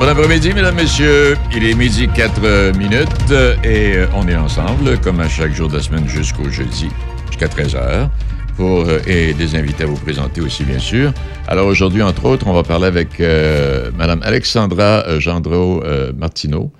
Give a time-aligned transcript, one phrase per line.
[0.00, 1.36] Bon après-midi, mesdames, messieurs.
[1.54, 5.76] Il est midi 4 minutes et euh, on est ensemble, comme à chaque jour de
[5.76, 6.88] la semaine jusqu'au jeudi,
[7.28, 8.08] jusqu'à 13 h
[8.56, 11.12] pour, euh, et des invités à vous présenter aussi, bien sûr.
[11.46, 16.72] Alors aujourd'hui, entre autres, on va parler avec euh, Mme Alexandra euh, Gendreau-Martineau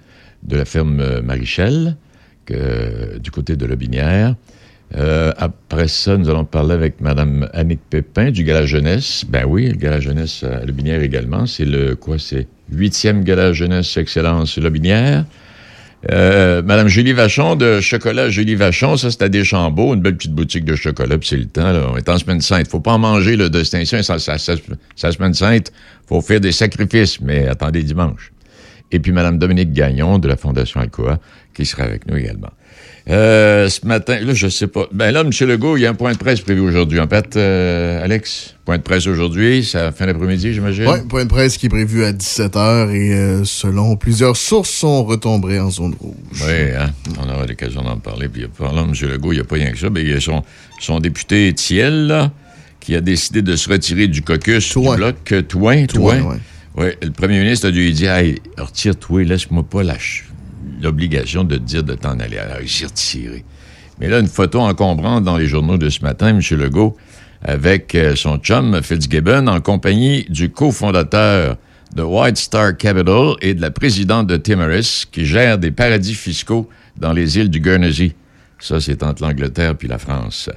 [0.43, 1.98] de la ferme Marichel,
[2.48, 4.34] du côté de Lobinière.
[4.96, 9.25] Euh, après ça, nous allons parler avec Mme Annick Pépin du Gala Jeunesse.
[9.29, 11.46] Ben oui, le Gala Jeunesse à Lobinière également.
[11.46, 15.25] C'est le, quoi, c'est huitième Gala Jeunesse Excellence Lobinière.
[16.11, 20.32] Euh, Madame Julie Vachon de Chocolat Julie Vachon, ça c'est à Deschambault, une belle petite
[20.32, 21.88] boutique de chocolat, puis c'est le temps, là.
[21.93, 22.68] On est en semaine sainte.
[22.68, 24.54] Faut pas en manger, le ça, ça, ça,
[24.96, 25.71] ça semaine sainte.
[26.08, 28.32] Faut faire des sacrifices, mais attendez dimanche.
[28.93, 31.21] Et puis Madame Dominique Gagnon de la Fondation Alcoa,
[31.54, 32.50] qui sera avec nous également.
[33.09, 34.86] Euh, ce matin, là, je sais pas.
[34.92, 35.31] Ben là, M.
[35.48, 37.00] Legault, il y a un point de presse prévu aujourd'hui.
[37.00, 40.86] En fait, euh, Alex, point de presse aujourd'hui, c'est à la fin d'après-midi, j'imagine?
[40.86, 45.03] Oui, point de presse qui est prévu à 17h et euh, selon plusieurs sources, sont
[45.05, 46.14] retombés en zone rouge.
[46.47, 46.91] Oui, hein?
[47.19, 48.28] on aura l'occasion d'en parler.
[48.28, 49.11] Puis parlant de M.
[49.11, 49.89] Legault, il n'y a pas rien que ça.
[49.91, 50.42] Mais il y a son,
[50.78, 52.30] son député Thiel, là,
[52.80, 55.17] qui a décidé de se retirer du caucus du bloc.
[55.33, 56.20] euh, Touin, Touin.
[56.22, 56.36] ouais.
[56.77, 60.27] Oui, le premier ministre a dû lui dire Hey, retire-toi, laisse-moi pas la ch-
[60.81, 62.39] l'obligation de dire de t'en aller.
[62.39, 63.45] Alors, il s'est retiré.
[64.00, 66.41] Mais là, une photo encombrante dans les journaux de ce matin, M.
[66.59, 66.97] Legault,
[67.42, 71.56] avec euh, son chum Fitzgibbon, en compagnie du cofondateur
[71.95, 76.69] de White Star Capital et de la présidente de Timorous, qui gère des paradis fiscaux
[76.97, 78.14] dans les îles du Guernsey.
[78.58, 80.51] Ça, c'est entre l'Angleterre puis la France.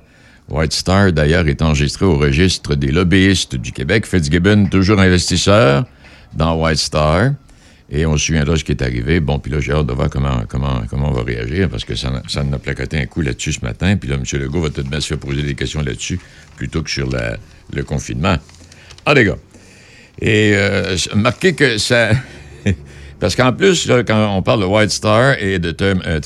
[0.49, 4.05] White Star, d'ailleurs, est enregistré au registre des lobbyistes du Québec.
[4.05, 5.85] Fitzgibbon, toujours investisseur
[6.33, 7.31] dans White Star.
[7.95, 9.19] Et on se souviendra ce qui est arrivé.
[9.19, 11.93] Bon, puis là, j'ai hâte de voir comment, comment, comment on va réagir, parce que
[11.93, 13.95] ça, en a placoté un coup là-dessus ce matin.
[13.97, 14.23] Puis là, M.
[14.41, 16.19] Legault va de même se faire poser des questions là-dessus,
[16.57, 18.37] plutôt que sur le confinement.
[19.05, 19.37] Ah, les gars.
[20.19, 22.11] Et euh, marquez que ça...
[23.19, 26.19] Parce qu'en plus, là, quand on parle de White Star et de Tim- euh,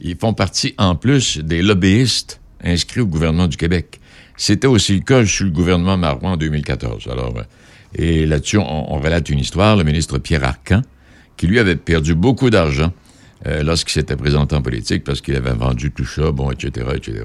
[0.00, 4.00] ils font partie en plus des lobbyistes inscrits au gouvernement du Québec.
[4.36, 7.06] C'était aussi le cas sur le gouvernement Marois en 2014.
[7.10, 7.42] Alors, euh,
[7.96, 10.82] et là-dessus, on, on relate une histoire, le ministre Pierre Arcan,
[11.36, 12.92] qui lui avait perdu beaucoup d'argent
[13.46, 17.24] euh, lorsqu'il s'était présenté en politique parce qu'il avait vendu tout ça, bon, etc., etc.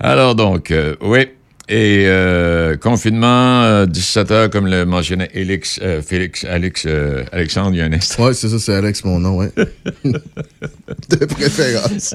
[0.00, 1.28] Alors donc, euh, oui.
[1.66, 6.86] Et euh, confinement, euh, 17 heures, comme le mentionnait Élix, euh, Félix, Alex,
[7.32, 8.26] Alexandre, il y a un instant.
[8.26, 9.50] Ouais, c'est ça, c'est Alex, mon nom, ouais.
[10.04, 12.12] de préférence.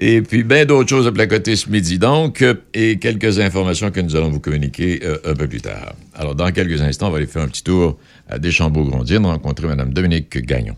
[0.00, 4.00] Et puis, bien d'autres choses à placoter ce midi, donc, euh, et quelques informations que
[4.00, 5.94] nous allons vous communiquer euh, un peu plus tard.
[6.14, 7.98] Alors, dans quelques instants, on va aller faire un petit tour
[8.28, 10.76] à Deschambault-Grondines, rencontrer Mme Dominique Gagnon.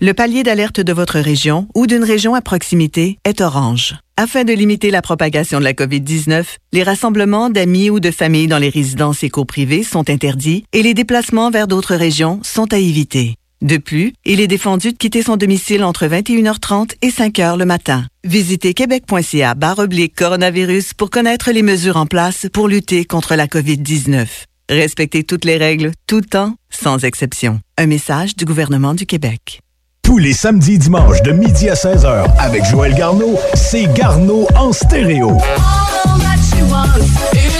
[0.00, 3.96] Le palier d'alerte de votre région ou d'une région à proximité est orange.
[4.16, 8.58] Afin de limiter la propagation de la COVID-19, les rassemblements d'amis ou de familles dans
[8.58, 12.78] les résidences et cours privées sont interdits et les déplacements vers d'autres régions sont à
[12.78, 13.37] éviter.
[13.60, 18.06] De plus, il est défendu de quitter son domicile entre 21h30 et 5h le matin.
[18.22, 23.48] Visitez québec.ca barre oblique coronavirus pour connaître les mesures en place pour lutter contre la
[23.48, 24.26] COVID-19.
[24.70, 27.58] Respectez toutes les règles, tout le temps, sans exception.
[27.78, 29.60] Un message du gouvernement du Québec.
[30.02, 34.72] Tous les samedis et dimanches de midi à 16h avec Joël Garneau, c'est Garneau en
[34.72, 35.30] stéréo.
[35.30, 37.04] All that she wants
[37.34, 37.58] is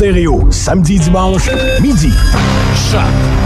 [0.00, 0.46] stéréo.
[0.48, 1.50] Samedi, dimanche,
[1.82, 2.10] midi.
[2.90, 3.02] Choc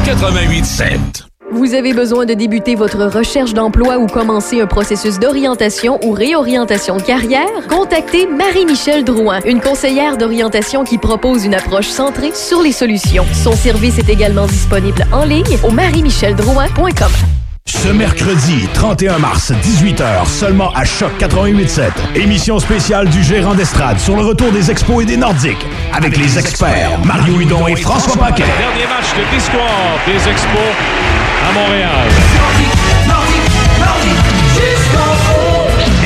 [0.06, 1.24] 88.7.
[1.50, 6.96] Vous avez besoin de débuter votre recherche d'emploi ou commencer un processus d'orientation ou réorientation
[6.96, 7.48] de carrière?
[7.68, 13.24] Contactez Marie-Michel Drouin, une conseillère d'orientation qui propose une approche centrée sur les solutions.
[13.32, 17.43] Son service est également disponible en ligne au marie-micheldrouin.com.
[17.66, 21.90] Ce mercredi 31 mars, 18h, seulement à Choc 88.7.
[22.14, 25.66] Émission spéciale du gérant d'estrade sur le retour des expos et des Nordiques.
[25.94, 28.44] Avec les experts Mario Hudon et François Paquet.
[28.58, 30.60] Dernier match de l'histoire des Expos
[31.48, 32.08] à Montréal.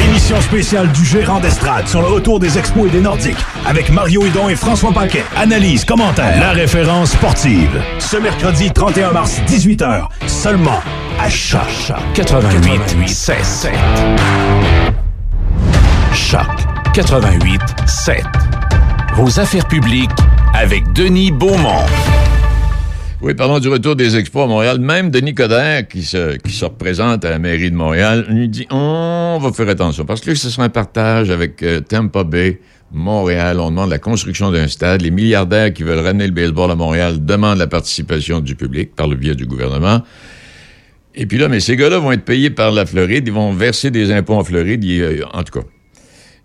[0.04, 3.90] Émission Émission spéciale du gérant d'estrade sur le retour des expos et des Nordiques avec
[3.90, 5.24] Mario Hudon et François Paquet.
[5.36, 7.82] Analyse, commentaire, la référence sportive.
[7.98, 10.80] Ce mercredi 31 mars, 18h, seulement
[11.18, 11.60] à Choc
[12.14, 13.70] 88 7.
[16.14, 16.40] Choc
[16.94, 18.24] 88 7.
[19.14, 20.10] Vos affaires publiques
[20.54, 21.84] avec Denis Beaumont.
[23.20, 24.78] Oui, parlons du retour des expos à Montréal.
[24.78, 28.66] Même Denis Coderre, qui se, qui se représente à la mairie de Montréal, lui dit
[28.70, 32.60] on va faire attention parce que ce sera un partage avec euh, Tampa Bay,
[32.92, 33.58] Montréal.
[33.58, 35.02] On demande la construction d'un stade.
[35.02, 39.08] Les milliardaires qui veulent ramener le baseball à Montréal demandent la participation du public par
[39.08, 40.02] le biais du gouvernement.
[41.20, 43.24] Et puis là, mais ces gars-là vont être payés par la Floride.
[43.26, 44.84] Ils vont verser des impôts en Floride.
[44.84, 45.66] Euh, en tout cas.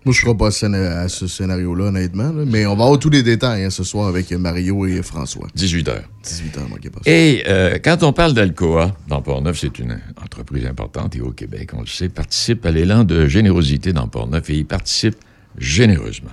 [0.04, 2.32] Moi, je ne crois pas à ce scénario-là, honnêtement.
[2.32, 2.44] là.
[2.44, 5.46] Mais on va avoir tous les détails hein, ce soir avec Mario et François.
[5.54, 6.02] 18 heures.
[6.24, 7.10] 18 h manquez pas ça.
[7.10, 11.70] Et euh, quand on parle d'Alcoa, dans Port-Neuf, c'est une entreprise importante et au Québec,
[11.72, 15.14] on le sait, participe à l'élan de générosité dans Port-Neuf et il participe
[15.56, 16.32] généreusement.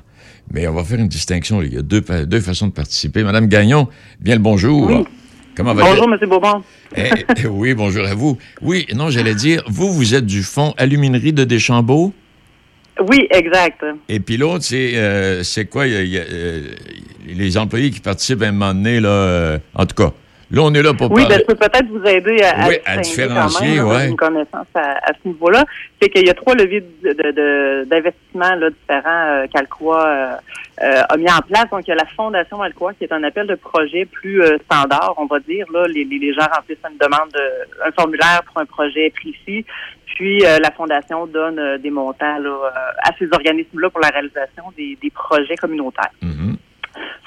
[0.52, 1.62] Mais on va faire une distinction.
[1.62, 3.24] Il y a deux, deux façons de participer.
[3.24, 3.88] Madame Gagnon,
[4.20, 4.88] bien le bonjour.
[4.88, 5.06] Oui.
[5.56, 6.18] Comment va Bonjour, M.
[6.30, 6.64] Bourbon.
[6.96, 7.10] Eh,
[7.44, 8.38] eh, oui, bonjour à vous.
[8.62, 12.14] Oui, non, j'allais dire, vous, vous êtes du fonds Aluminerie de Deschambault?
[13.10, 13.84] Oui, exact.
[14.10, 15.88] Et puis l'autre, c'est euh, c'est quoi?
[15.88, 16.62] Il y a- il y a, euh,
[17.28, 20.14] les employés qui participent à un moment donné, là, euh, en tout cas.
[20.52, 21.44] Là, on est là pour Oui, ben, parler.
[21.48, 24.10] je peux peut-être vous aider à, Oui, à différencier, quand même, ouais.
[24.10, 25.64] une connaissance à, à ce niveau-là.
[26.02, 30.34] C'est qu'il y a trois leviers de- de- de- d'investissement différents euh, qu'Alcoa euh,
[30.84, 31.70] euh, a mis en place.
[31.72, 34.58] Donc, il y a la Fondation Alcoa qui est un appel de projet plus euh,
[34.66, 35.66] standard, on va dire.
[35.72, 39.66] Là, les, gens remplissent une demande, de, un formulaire pour un projet précis.
[40.16, 42.70] Puis, euh, la Fondation donne euh, des montants là, euh,
[43.04, 46.12] à ces organismes-là pour la réalisation des, des projets communautaires.
[46.22, 46.58] Mhm.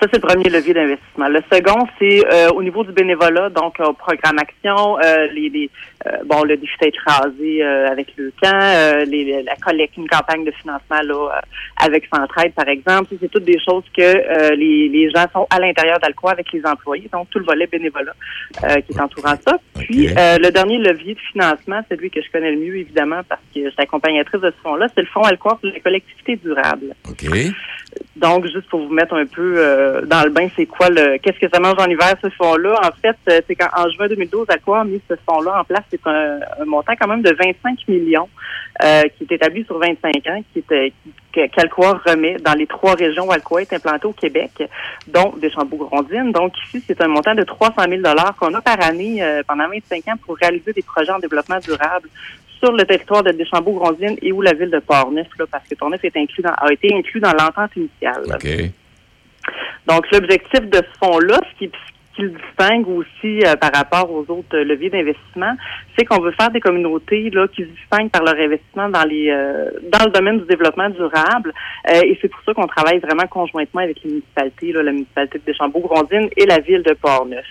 [0.00, 1.28] Ça, c'est le premier levier d'investissement.
[1.28, 5.70] Le second, c'est euh, au niveau du bénévolat, donc euh, programme action, euh, les, les
[6.06, 10.08] euh, bon, le défi d'être rasé euh, avec le camp, euh, les, la collecte, une
[10.08, 11.40] campagne de financement là, euh,
[11.84, 13.14] avec Centraide, par exemple.
[13.20, 16.64] C'est toutes des choses que euh, les, les gens sont à l'intérieur d'Alcoa avec les
[16.66, 18.14] employés, donc tout le volet bénévolat
[18.64, 19.56] euh, qui est entourant ça.
[19.78, 23.20] Puis, euh, le dernier levier de financement, c'est lui que je connais le mieux, évidemment,
[23.28, 26.36] parce que je suis accompagnatrice de ce fonds-là, c'est le fonds Alcoa pour les collectivités
[26.36, 26.94] durables.
[27.08, 27.24] OK.
[28.16, 31.38] Donc, juste pour vous mettre un peu euh, dans le bain, c'est quoi le qu'est-ce
[31.38, 32.78] que ça mange en hiver, ce fonds-là?
[32.82, 35.82] En fait, euh, c'est qu'en en juin 2012, Aqua a mis ce fonds-là en place?
[35.90, 38.28] C'est un, un montant quand même de 25 millions
[38.82, 40.92] euh, qui est établi sur 25 ans, qui est
[41.32, 44.50] qu'Alcoa remet dans les trois régions où Alcoa est implanté au Québec,
[45.06, 46.32] dont Deschambault-Grondines.
[46.32, 48.02] Donc, ici, c'est un montant de 300 000
[48.38, 52.08] qu'on a par année euh, pendant 25 ans pour réaliser des projets en développement durable
[52.64, 56.02] sur le territoire de Deschambault-Grondines et ou la ville de Portneuf, là, parce que Portneuf
[56.04, 58.24] est inclus dans, a été inclus dans l'entente initiale.
[58.26, 58.70] OK.
[59.86, 64.10] Donc, l'objectif de ce fonds-là, ce qui, ce qui le distingue aussi euh, par rapport
[64.10, 65.54] aux autres euh, leviers d'investissement,
[65.94, 69.28] c'est qu'on veut faire des communautés là, qui se distinguent par leur investissement dans les
[69.28, 71.52] euh, dans le domaine du développement durable.
[71.92, 75.44] Et c'est pour ça qu'on travaille vraiment conjointement avec les municipalités, là, la municipalité de
[75.52, 77.44] Deschambault-Grondines et la ville de Portneuf.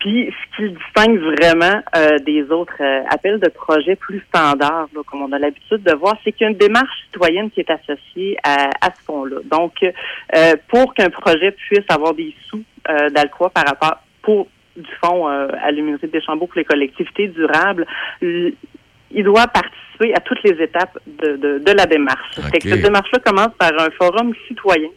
[0.00, 4.88] Puis, ce qui le distingue vraiment euh, des autres euh, appels de projets plus standards,
[4.94, 7.60] là, comme on a l'habitude de voir, c'est qu'il y a une démarche citoyenne qui
[7.60, 9.36] est associée à, à ce fonds-là.
[9.44, 14.88] Donc, euh, pour qu'un projet puisse avoir des sous euh, d'Alcoa par rapport pour du
[15.04, 17.86] fonds euh, à l'Université de Deschambault pour les collectivités durables,
[18.22, 22.38] il doit participer à toutes les étapes de, de, de la démarche.
[22.38, 22.44] OK.
[22.52, 24.88] Fait que cette démarche-là commence par un forum citoyen.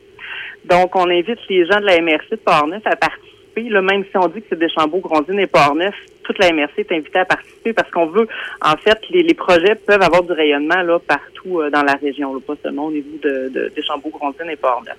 [0.65, 3.32] Donc, on invite les gens de la MRC de Portneuf à participer.
[3.61, 6.91] Là, même si on dit que c'est Deschambault, Grondines et Portneuf, toute la MRC est
[6.91, 8.27] invitée à participer parce qu'on veut,
[8.61, 12.33] en fait, les, les projets peuvent avoir du rayonnement là partout euh, dans la région,
[12.33, 14.97] là, pas seulement au niveau de, de Deschambault, Grondines et Portneuf.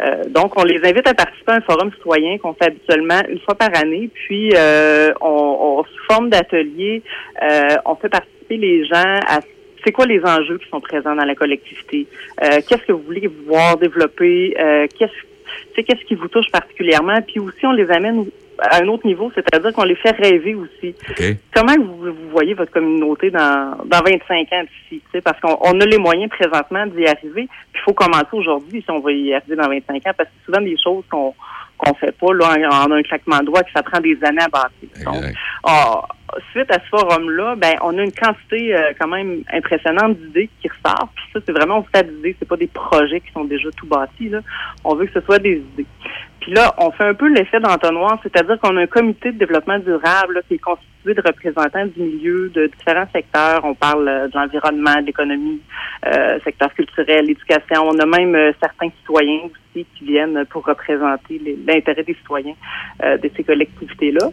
[0.00, 3.40] Euh, donc, on les invite à participer à un forum citoyen qu'on fait habituellement une
[3.40, 4.08] fois par année.
[4.12, 7.02] Puis, euh, on, on sous forme d'atelier,
[7.42, 9.40] euh, on fait participer les gens à
[9.84, 12.06] c'est quoi les enjeux qui sont présents dans la collectivité?
[12.42, 14.54] Euh, qu'est-ce que vous voulez voir développer?
[14.58, 15.31] Euh, qu'est-ce
[15.74, 17.20] c'est qu'est-ce qui vous touche particulièrement?
[17.22, 18.26] Puis aussi, on les amène
[18.58, 20.94] à un autre niveau, c'est-à-dire qu'on les fait rêver aussi.
[21.54, 25.02] Comment vous, vous voyez votre communauté dans, dans 25 ans d'ici?
[25.24, 27.48] Parce qu'on on a les moyens présentement d'y arriver.
[27.72, 30.34] Puis il faut commencer aujourd'hui si on va y arriver dans 25 ans, parce que
[30.38, 31.34] c'est souvent des choses qu'on
[31.82, 34.48] qu'on fait pas là, en, un claquement de doigts, que ça prend des années à
[34.48, 34.88] bâtir.
[35.04, 35.34] Donc,
[35.64, 36.02] ah,
[36.52, 40.68] suite à ce forum-là, ben, on a une quantité euh, quand même impressionnante d'idées qui
[40.68, 41.12] ressortent.
[41.14, 43.86] Puis ça, c'est vraiment au stade d'idées, c'est pas des projets qui sont déjà tout
[43.86, 44.28] bâtis.
[44.28, 44.40] Là.
[44.84, 45.86] On veut que ce soit des idées.
[46.42, 49.78] Puis là, on fait un peu l'effet d'entonnoir, c'est-à-dire qu'on a un comité de développement
[49.78, 53.60] durable qui est constitué de représentants du milieu de différents secteurs.
[53.62, 55.60] On parle euh, de l'environnement, de l'économie,
[56.04, 57.84] euh, secteur culturel, l'éducation.
[57.86, 62.54] On a même euh, certains citoyens aussi qui viennent pour représenter l'intérêt des citoyens
[63.04, 64.30] euh, de ces collectivités-là.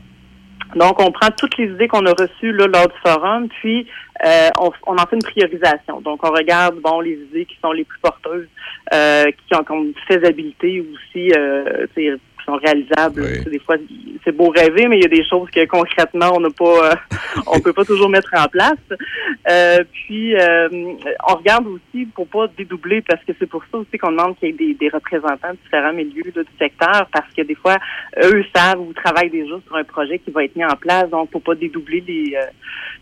[0.75, 3.87] Donc, on prend toutes les idées qu'on a reçues là, lors du forum, puis
[4.25, 6.01] euh, on, on en fait une priorisation.
[6.01, 8.47] Donc, on regarde bon les idées qui sont les plus porteuses,
[8.93, 11.87] euh, qui ont comme faisabilité aussi, euh,
[12.49, 13.21] sont réalisables.
[13.21, 13.51] Oui.
[13.51, 13.75] Des fois,
[14.23, 16.95] c'est beau rêver, mais il y a des choses que concrètement, on n'a pas, euh,
[17.47, 18.77] on peut pas toujours mettre en place.
[19.49, 20.67] Euh, puis, euh,
[21.29, 24.49] on regarde aussi pour pas dédoubler, parce que c'est pour ça aussi qu'on demande qu'il
[24.49, 27.77] y ait des, des représentants de différents milieux là, du secteur, parce que des fois,
[28.23, 31.09] eux savent ou travaillent déjà sur un projet qui va être mis en place.
[31.09, 32.35] Donc, pour pas dédoubler les,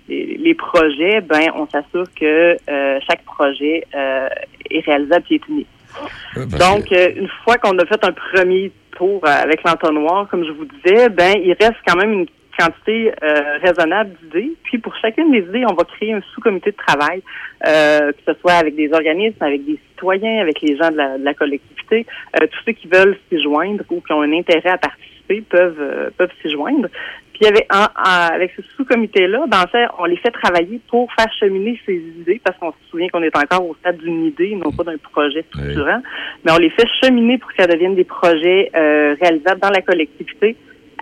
[0.10, 2.58] les, les projets, ben, on s'assure que
[3.08, 3.84] chaque projet
[4.70, 5.68] est réalisable et est unique.
[6.36, 10.46] Parce Donc, que- euh, une fois qu'on a fait un premier euh, avec l'entonnoir, comme
[10.46, 12.28] je vous disais, ben il reste quand même une
[12.58, 14.54] quantité euh, raisonnable d'idées.
[14.64, 17.22] Puis pour chacune des idées, on va créer un sous-comité de travail,
[17.68, 21.34] euh, que ce soit avec des organismes, avec des citoyens, avec les gens de la,
[21.34, 22.06] collectivité.
[22.34, 26.32] Tous ceux qui veulent s'y joindre ou qui ont un intérêt à participer peuvent peuvent
[26.42, 26.88] s'y joindre.
[27.40, 31.08] Puis avec, en- en- avec ce sous-comité-là, ben, en fait, on les fait travailler pour
[31.14, 34.56] faire cheminer ces idées, parce qu'on se souvient qu'on est encore au stade d'une idée,
[34.56, 36.02] non pas d'un projet structurant,
[36.44, 39.82] mais on les fait cheminer pour que ça devienne des projets euh, réalisables dans la
[39.82, 40.56] collectivité,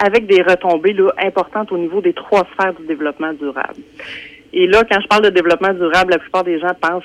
[0.03, 3.79] avec des retombées là, importantes au niveau des trois sphères du développement durable.
[4.51, 7.03] Et là, quand je parle de développement durable, la plupart des gens pensent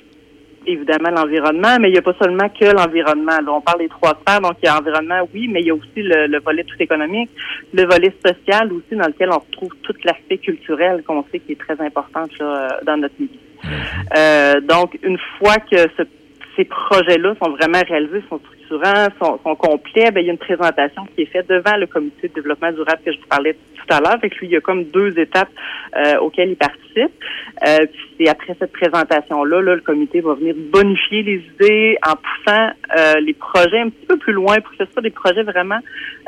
[0.67, 3.39] évidemment l'environnement, mais il n'y a pas seulement que l'environnement.
[3.49, 5.75] On parle des trois sphères, donc il y a l'environnement, oui, mais il y a
[5.75, 7.31] aussi le, le volet tout économique,
[7.73, 11.61] le volet social aussi, dans lequel on retrouve tout l'aspect culturel qu'on sait qui est
[11.61, 13.33] très important là, dans notre milieu.
[14.17, 16.09] Euh, donc, une fois que ce-
[16.57, 18.41] ces projets-là sont vraiment réalisés, sont
[19.19, 22.35] sont complets, ben, il y a une présentation qui est faite devant le comité de
[22.35, 24.21] développement durable que je vous parlais tout à l'heure.
[24.21, 25.51] Que lui, il y a comme deux étapes
[25.97, 27.13] euh, auxquelles il participe.
[27.67, 27.87] Euh,
[28.17, 33.21] puis après cette présentation-là, là, le comité va venir bonifier les idées en poussant euh,
[33.21, 35.79] les projets un petit peu plus loin pour que ce soit des projets vraiment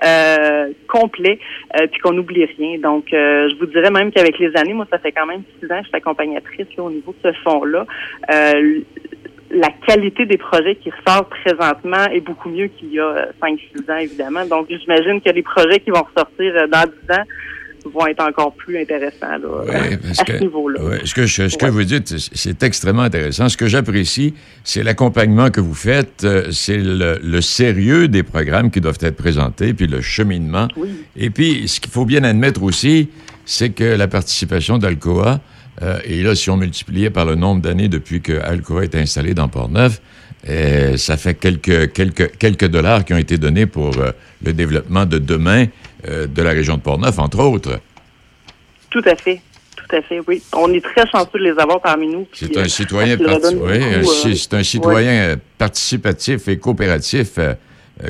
[0.04, 1.38] euh, complets,
[1.80, 2.78] euh, puis qu'on n'oublie rien.
[2.78, 5.66] Donc, euh, je vous dirais même qu'avec les années, moi, ça fait quand même six
[5.66, 7.86] ans que je suis accompagnatrice là, au niveau de ce fonds-là.
[9.52, 13.90] Euh, la qualité des projets qui ressortent présentement est beaucoup mieux qu'il y a 5-6
[13.90, 14.46] ans, évidemment.
[14.46, 17.24] Donc, j'imagine que les projets qui vont ressortir euh, dans 10 ans
[17.92, 20.80] vont être encore plus intéressants là, Ouais, à que- ce niveau-là.
[20.84, 21.70] ouais, ce que, je- ce que Ouais.
[21.72, 23.48] vous dites, c'est- c'est extrêmement intéressant.
[23.48, 28.70] Ce que j'apprécie, c'est l'accompagnement que vous faites, euh, c'est le, le sérieux des programmes
[28.70, 30.68] qui doivent être présentés, puis le cheminement.
[30.76, 30.90] Oui.
[31.16, 33.10] Et puis, ce qu'il faut bien admettre aussi,
[33.44, 35.40] c'est que la participation d'Alcoa,
[35.80, 39.32] euh, et là, si on multipliait par le nombre d'années depuis que Alcoa est installé
[39.32, 40.00] dans Port-Neuf,
[40.48, 44.10] euh, ça fait quelques, quelques, quelques dollars qui ont été donnés pour euh,
[44.44, 45.66] le développement de demain
[46.04, 47.78] de la région de Port-Neuf, entre autres.
[48.90, 49.40] Tout à fait.
[49.76, 50.42] Tout à fait, oui.
[50.52, 52.26] On est très chanceux de les avoir parmi nous.
[52.32, 57.38] C'est un citoyen, parti- oui, un ci- c'est un citoyen participatif et coopératif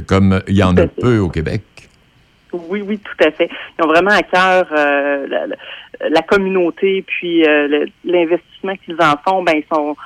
[0.06, 1.62] comme il y en a peu au Québec.
[2.52, 3.48] Oui, oui, tout à fait.
[3.78, 5.46] Ils ont vraiment à cœur euh, la,
[6.00, 9.96] la- communauté, puis euh, l'investissement qu'ils en font, ben ils sont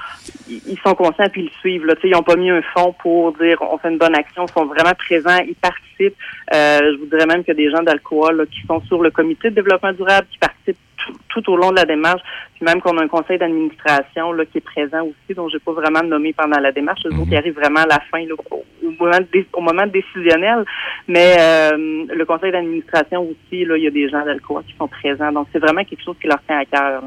[0.48, 1.86] ils sont conscients puis ils le suivent.
[1.86, 1.94] Là.
[1.94, 4.46] Tu sais, Ils n'ont pas mis un fonds pour dire on fait une bonne action,
[4.46, 6.16] ils sont vraiment présents, ils participent.
[6.54, 9.54] Euh, je vous dirais même que des gens d'Alcoa qui sont sur le comité de
[9.54, 12.20] développement durable, qui participent tout, tout au long de la démarche,
[12.54, 15.72] puis même qu'on a un conseil d'administration là, qui est présent aussi, dont j'ai pas
[15.72, 18.64] vraiment nommé pendant la démarche, eux autres qui arrivent vraiment à la fin, là, au,
[18.98, 20.64] moment dé- au moment décisionnel.
[21.08, 21.76] Mais euh,
[22.14, 25.32] le conseil d'administration aussi, là, il y a des gens d'Alcoa qui sont présents.
[25.32, 27.02] Donc, c'est vraiment quelque chose qui leur tient à cœur.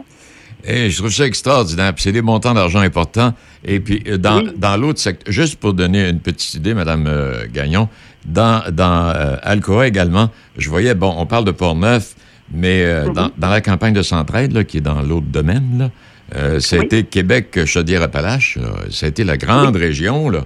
[0.68, 1.94] Et je trouve ça extraordinaire.
[1.94, 3.34] Puis c'est des montants d'argent importants.
[3.66, 4.52] Et puis, euh, dans, Oui.
[4.58, 7.88] dans l'autre secteur, juste pour donner une petite idée, Mme euh, Gagnon,
[8.26, 12.14] dans, dans euh, Alcoa également, je voyais, bon, on parle de Port-Neuf,
[12.54, 13.14] mais euh, Mhm.
[13.14, 15.90] dans, dans la campagne de Centraide, là, qui est dans l'autre domaine, là,
[16.36, 16.86] euh, ça a Oui.
[16.86, 18.58] été Québec, Chaudière-Appalaches.
[18.58, 18.70] là.
[18.92, 20.42] Ça a été la grande région, là.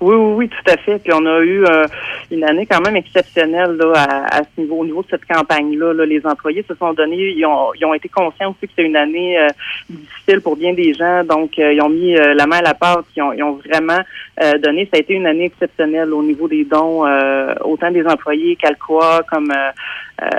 [0.00, 0.98] Oui, oui, oui, tout à fait.
[0.98, 1.86] Puis on a eu euh,
[2.30, 5.92] une année quand même exceptionnelle là, à, à ce niveau, au niveau de cette campagne-là.
[5.92, 8.88] Là, les employés se sont donnés, ils ont, ils ont été conscients aussi que c'était
[8.88, 9.48] une année euh,
[9.88, 11.24] difficile pour bien des gens.
[11.24, 13.60] Donc, euh, ils ont mis euh, la main à la pâte, ils ont, ils ont
[13.66, 14.00] vraiment
[14.42, 14.88] euh, donné.
[14.92, 19.22] Ça a été une année exceptionnelle au niveau des dons, euh, autant des employés qu'Alcoa,
[19.30, 20.30] comme euh,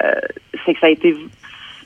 [0.66, 1.16] c'est que ça a été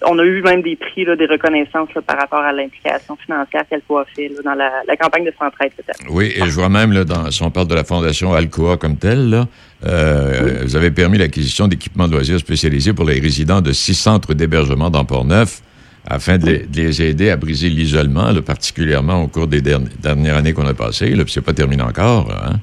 [0.07, 3.63] on a eu même des prix, là, des reconnaissances là, par rapport à l'implication financière
[3.67, 5.71] qu'Alcoa a fait là, dans la, la campagne de Centraide.
[6.09, 8.97] Oui, et je vois même, là, dans, si on parle de la Fondation Alcoa comme
[8.97, 9.45] telle, là,
[9.85, 14.33] euh, vous avez permis l'acquisition d'équipements de loisirs spécialisés pour les résidents de six centres
[14.33, 15.61] d'hébergement dans Port-Neuf
[16.07, 20.37] afin de les, de les aider à briser l'isolement, particulièrement au cours des derni- dernières
[20.37, 21.15] années qu'on a passées.
[21.27, 22.31] C'est pas terminé encore.
[22.31, 22.59] Hein?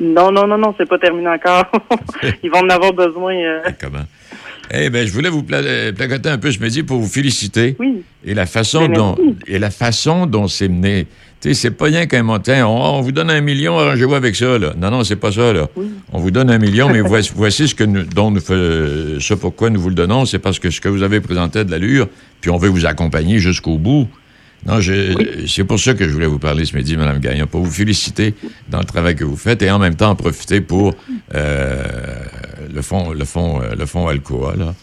[0.00, 1.64] Non, non, non, non, c'est pas terminé encore.
[2.42, 3.34] Ils vont en avoir besoin.
[3.34, 4.04] euh, Comment?
[4.70, 7.76] Eh bien, je voulais vous pla- euh, placoter un peu ce midi pour vous féliciter.
[7.78, 8.02] Oui.
[8.24, 9.16] Et la façon Ben, dont
[9.46, 11.06] et la façon dont c'est mené.
[11.44, 12.54] Sais, c'est pas rien qu'un montant.
[12.64, 14.72] On, on vous donne un million, arrangez-vous avec ça, là.
[14.78, 15.68] Non, non, c'est pas ça, là.
[16.10, 19.68] On vous donne un million, mais voici, voici ce que nous, dont nous ce pourquoi
[19.68, 22.08] nous vous le donnons, c'est parce que ce que vous avez présenté de l'allure,
[22.40, 24.08] puis on veut vous accompagner jusqu'au bout.
[24.66, 27.62] Non, je- c'est pour ça que je voulais vous parler ce midi, Mme Gagnon, pour
[27.62, 28.32] vous féliciter
[28.70, 30.94] dans le travail que vous faites et en même temps en profiter pour
[31.34, 31.82] euh,
[32.74, 34.74] le fonds, le fonds, euh, le fonds Alcoa, là,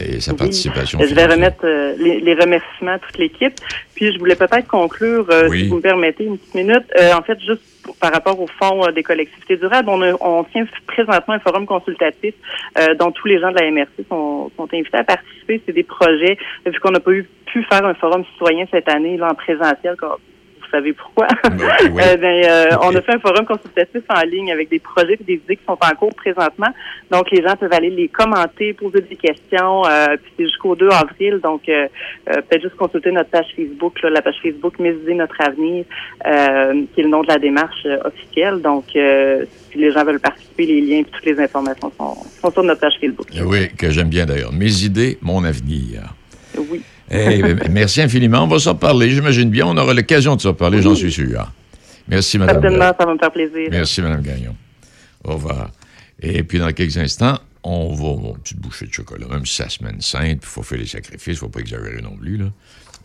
[0.00, 0.38] et sa Oui.
[0.38, 0.98] participation.
[1.00, 3.54] Je vais remettre euh, les, les remerciements à toute l'équipe.
[3.94, 5.62] Puis je voulais peut-être conclure, euh, Oui.
[5.62, 6.84] si vous me permettez, une petite minute.
[7.00, 10.14] Euh, en fait, juste pour- par rapport au fonds euh, des collectivités durables, on, a-
[10.20, 12.34] on tient présentement un forum consultatif
[12.78, 15.60] euh, dont tous les gens de la MRC sont, sont invités à participer.
[15.66, 19.16] C'est des projets, vu qu'on n'a pas eu pu faire un forum citoyen cette année
[19.16, 19.96] là, en présentiel,
[20.72, 21.28] savez pourquoi?
[21.44, 22.02] oui.
[22.02, 22.76] Euh, ben, euh.
[22.82, 25.64] On a fait un forum consultatif en ligne avec des projets et des idées qui
[25.64, 26.68] sont en cours présentement.
[27.10, 29.86] Donc, les gens peuvent aller les commenter, poser des questions.
[29.86, 31.40] Euh, puis c'est jusqu'au 2 avril.
[31.42, 35.84] Donc, peut-être juste consulter notre page Facebook, là, la page Facebook Mes idées, notre avenir,
[36.24, 38.60] qui est le nom de la démarche officielle.
[38.60, 42.62] Donc, si les gens veulent participer, les liens et toutes les informations sont, sont sur
[42.62, 43.28] notre page Facebook.
[43.44, 44.52] Oui, que j'aime bien d'ailleurs.
[44.52, 46.14] Mes idées, mon avenir.
[46.56, 46.82] Oui.
[47.12, 48.44] Eh, ben, merci infiniment.
[48.44, 49.66] On va s'en reparler, j'imagine bien.
[49.66, 51.52] On aura l'occasion de s'en reparler, j'en suis sûr.
[52.08, 52.60] Merci, Madame.
[52.60, 53.68] Certainement, ça va me faire plaisir.
[53.70, 54.56] Merci, Mme Gagnon.
[55.24, 55.70] Au revoir.
[56.20, 59.64] Et puis, dans quelques instants, on va une petite bouchée de chocolat, même si c'est
[59.64, 62.36] la semaine sainte, il faut faire les sacrifices, il ne faut pas exagérer non plus.
[62.36, 62.46] Là.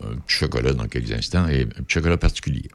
[0.04, 2.68] Un petit chocolat dans quelques instants et un petit chocolat particulier.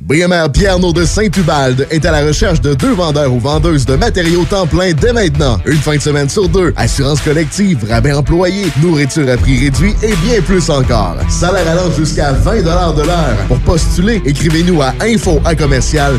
[0.00, 4.44] BMR Pierre de Saint-Ubalde est à la recherche de deux vendeurs ou vendeuses de matériaux
[4.44, 5.58] temps plein dès maintenant.
[5.66, 10.14] Une fin de semaine sur deux, assurance collective, rabais employé, nourriture à prix réduit et
[10.24, 11.16] bien plus encore.
[11.28, 13.36] Salaire allant jusqu'à 20 de l'heure.
[13.46, 16.18] Pour postuler, écrivez-nous à info à commercial.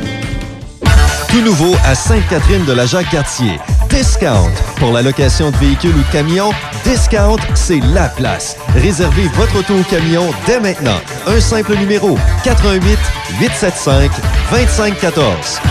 [1.31, 3.57] Tout nouveau à Sainte-Catherine de la Jacques-Cartier.
[3.89, 4.51] Discount.
[4.75, 6.51] Pour la location de véhicules ou de camions,
[6.83, 8.57] Discount, c'est la place.
[8.75, 10.99] Réservez votre auto ou camion dès maintenant.
[11.27, 12.99] Un simple numéro 88
[13.39, 14.09] 875
[14.51, 15.61] 2514.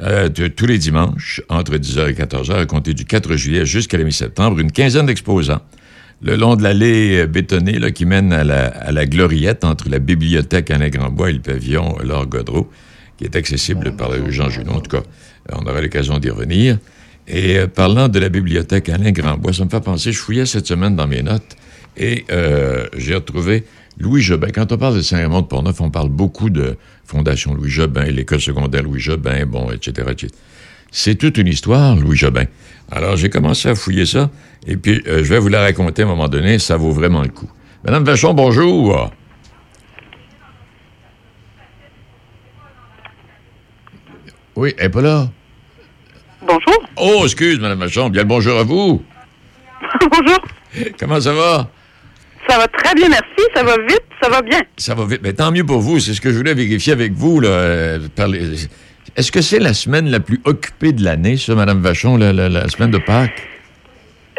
[0.02, 3.98] euh, de- tous les dimanches, entre 10h et 14h, à compter du 4 juillet jusqu'à
[3.98, 5.62] la mi-septembre, une quinzaine d'exposants
[6.22, 10.00] le long de l'allée euh, bétonnée qui mène à la, à la gloriette entre la
[10.00, 12.72] bibliothèque Alain Grandbois et le pavillon Laure Godreau,
[13.18, 14.72] qui est accessible par Jean Junot.
[14.72, 15.04] En tout cas,
[15.52, 16.78] on aura l'occasion d'y revenir.
[17.28, 20.66] Et euh, parlant de la bibliothèque Alain Grandbois, ça me fait penser, je fouillais cette
[20.68, 21.56] semaine dans mes notes
[21.96, 22.26] et
[22.98, 23.66] j'ai retrouvé
[24.00, 24.50] Louis Jobin.
[24.54, 28.42] Quand on parle de Saint-Raymond de Portneuf, on parle beaucoup de Fondation Louis Jobin, l'école
[28.42, 30.34] secondaire Louis Jobin, bon, etc., etc.
[30.92, 32.46] C'est toute une histoire, Louis Jobin.
[32.92, 34.30] Alors, j'ai commencé à fouiller ça,
[34.68, 37.22] et puis euh, je vais vous la raconter à un moment donné, ça vaut vraiment
[37.22, 37.50] le coup.
[37.84, 39.12] Madame Vachon, bonjour.
[44.56, 45.30] Oui, elle n'est pas là.
[46.42, 46.84] Bonjour.
[46.98, 48.10] Oh, excuse, Madame Vachon.
[48.10, 49.04] Bien le bonjour à vous.
[50.12, 50.40] Bonjour.
[51.00, 51.70] Comment ça va?
[52.48, 53.26] Ça va très bien, merci.
[53.56, 54.60] Ça va vite, ça va bien.
[54.78, 55.22] Ça va vite.
[55.24, 56.00] Mais tant mieux pour vous.
[56.00, 57.40] C'est ce que je voulais vérifier avec vous.
[57.40, 58.68] Là, euh, les-
[59.16, 62.50] Est-ce que c'est la semaine la plus occupée de l'année, ça, Mme Vachon, la, la-
[62.50, 63.44] la semaine de Pâques?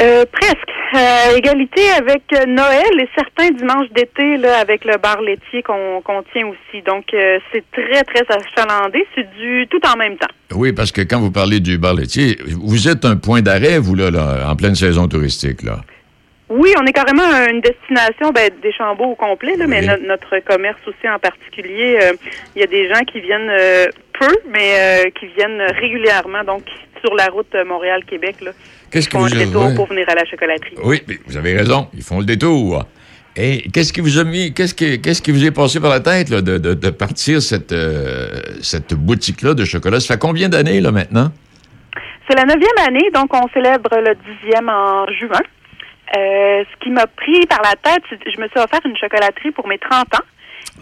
[0.03, 0.59] Euh, presque.
[0.97, 6.47] Euh, égalité avec Noël et certains dimanches d'été là avec le bar laitier qu'on tient
[6.47, 6.83] aussi.
[6.87, 9.05] Donc euh, c'est très très achalandé.
[9.17, 10.29] C'est du tout en même temps.
[10.55, 13.97] Oui, parce que quand vous parlez du bar laitier, vous êtes un point d'arrêt, vous,
[13.97, 15.81] là, là, en pleine saison touristique, là.
[16.51, 20.39] Oui, on est carrément une destination ben, des Chambeaux au complet, là, mais no- notre
[20.41, 21.99] commerce aussi en particulier.
[22.03, 22.13] euh,
[22.55, 23.87] Il y a des gens qui viennent euh,
[24.19, 24.75] peu, mais
[25.07, 26.63] euh, qui viennent régulièrement, donc
[27.03, 28.37] sur la route Montréal-Québec.
[28.91, 29.75] Qu'est-ce font vous un détour ouais.
[29.75, 30.75] pour venir à la chocolaterie.
[30.85, 31.89] Oui, mais vous avez raison.
[31.95, 32.85] Ils font le détour.
[33.37, 36.01] Et qu'est-ce qui vous a mis, qu'est-ce qui, qu'est-ce qui vous est passé par la
[36.01, 37.75] tête, là, de, de- de partir cette,
[38.63, 39.99] cette boutique-là de chocolat?
[39.99, 41.33] Ça fait combien d'années, là, maintenant?
[42.29, 45.41] C'est la neuvième année, donc on célèbre le dixième en juin.
[46.17, 49.53] Euh, ce qui m'a pris par la tête, c'est je me suis offert une chocolaterie
[49.53, 50.25] pour mes 30 ans.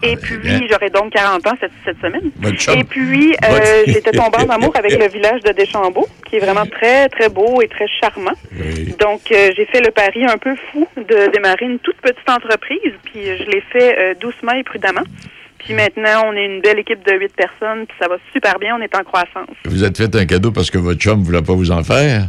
[0.01, 0.59] Et puis, bien.
[0.69, 2.31] j'aurai donc 40 ans cette, cette semaine.
[2.77, 6.65] Et puis, euh, j'étais tombée en amour avec le village de Deschambault, qui est vraiment
[6.65, 8.33] très, très beau et très charmant.
[8.99, 12.93] Donc, euh, j'ai fait le pari un peu fou de démarrer une toute petite entreprise,
[13.05, 15.03] puis je l'ai fait euh, doucement et prudemment.
[15.59, 18.75] Puis maintenant, on est une belle équipe de huit personnes, puis ça va super bien,
[18.77, 19.55] on est en croissance.
[19.63, 22.27] Vous êtes fait un cadeau parce que votre chum ne voulait pas vous en faire?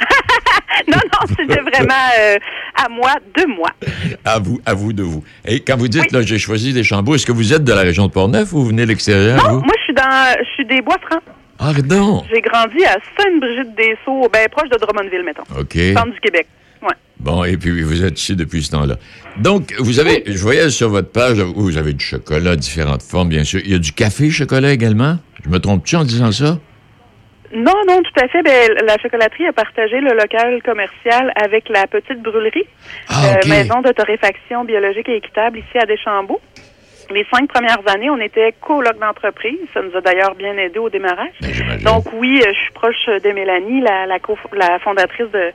[0.88, 2.36] non, non, c'était vraiment euh,
[2.74, 3.70] à moi, de moi.
[4.26, 5.22] À vous, à vous de vous.
[5.46, 7.82] Et quand vous dites, là, j'ai choisi des chambeaux, est-ce que vous êtes de la
[7.82, 9.60] région de Portneuf ou vous venez de l'extérieur, Non, vous?
[9.60, 11.22] moi, je suis dans, je suis des Bois-Francs.
[11.58, 12.24] Ah, non.
[12.32, 15.42] J'ai grandi à Sainte-Brigitte-des-Sceaux, ben proche de Drummondville, mettons.
[15.58, 15.78] OK.
[15.94, 16.46] Centre du Québec.
[16.82, 16.94] Ouais.
[17.20, 18.96] Bon, et puis vous êtes ici depuis ce temps-là.
[19.36, 23.44] Donc, vous avez, je voyais sur votre page, vous avez du chocolat, différentes formes, bien
[23.44, 23.60] sûr.
[23.64, 25.18] Il y a du café chocolat également?
[25.44, 26.58] Je me trompe-tu en disant ça?
[27.54, 28.42] Non, non, tout à fait.
[28.42, 32.64] Ben, la chocolaterie a partagé le local commercial avec la petite brûlerie,
[33.08, 36.40] Ah, euh, maison de torréfaction biologique et équitable ici à Deschambault.
[37.10, 39.58] Les cinq premières années, on était coloc d'entreprise.
[39.74, 41.34] Ça nous a d'ailleurs bien aidé au démarrage.
[41.42, 45.52] Ben, Donc oui, euh, je suis proche de Mélanie, la, la, co- la fondatrice de,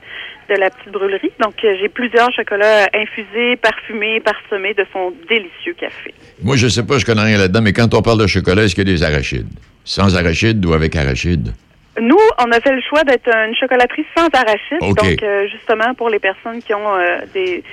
[0.54, 1.32] de la petite brûlerie.
[1.40, 6.14] Donc euh, j'ai plusieurs chocolats infusés, parfumés, parsemés de son délicieux café.
[6.42, 8.74] Moi, je sais pas, je connais rien là-dedans, mais quand on parle de chocolat, est-ce
[8.76, 9.48] qu'il y a des arachides?
[9.84, 11.52] Sans arachides ou avec arachides?
[11.98, 14.78] Nous, on a fait le choix d'être une chocolaterie sans arachide.
[14.94, 17.64] Donc, euh, justement, pour les personnes qui ont euh, des,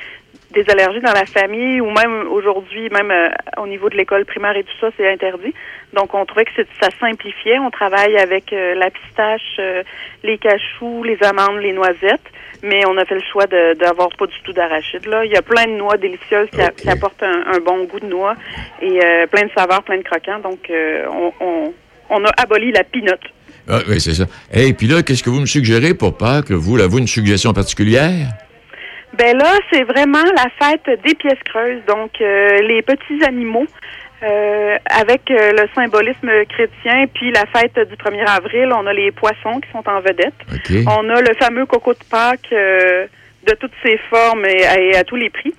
[0.51, 3.27] des allergies dans la famille ou même aujourd'hui, même euh,
[3.57, 5.53] au niveau de l'école primaire et tout ça, c'est interdit.
[5.93, 7.59] Donc, on trouvait que c'est- ça simplifiait.
[7.59, 9.83] On travaille avec euh, la pistache, euh,
[10.23, 12.25] les cachous, les amandes, les noisettes.
[12.63, 15.05] Mais on a fait le choix de- d'avoir pas du tout d'arachide.
[15.05, 17.83] Là, Il y a plein de noix délicieuses qui, a- qui apportent un, un bon
[17.83, 18.33] goût de noix
[18.81, 20.39] et euh, plein de saveurs, plein de croquants.
[20.39, 21.73] Donc, euh, on, on,
[22.09, 23.21] on a aboli la pinotte.
[23.69, 24.25] Ah, oui, c'est ça.
[24.53, 26.51] Et puis là, qu'est-ce que vous me suggérez pour Pâques?
[26.51, 28.27] Vous, là, vous, une suggestion particulière?
[29.17, 33.65] Ben là, c'est vraiment la fête des pièces creuses, donc euh, les petits animaux
[34.23, 39.11] euh, avec euh, le symbolisme chrétien, puis la fête du 1er avril, on a les
[39.11, 40.35] poissons qui sont en vedette.
[40.87, 45.29] On a le fameux coco de Pâques de toutes ses formes et à tous les
[45.29, 45.53] prix.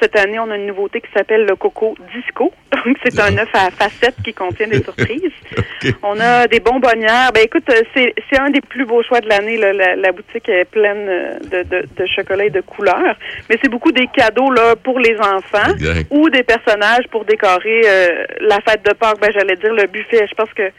[0.00, 2.52] Cette année, on a une nouveauté qui s'appelle le coco disco.
[2.84, 5.32] Donc, c'est un œuf à facettes qui contient des surprises.
[6.02, 7.30] On a des bonbonnières.
[7.34, 9.56] Ben écoute, euh, c'est un des plus beaux choix de l'année.
[9.56, 13.16] La, la boutique est pleine euh, de, de, de chocolat et de couleurs.
[13.48, 16.06] Mais c'est beaucoup des cadeaux là pour les enfants Exact.
[16.10, 19.20] ou des personnages pour décorer euh, la fête de Pâques.
[19.20, 20.26] Ben j'allais dire le buffet.
[20.28, 20.70] Je pense que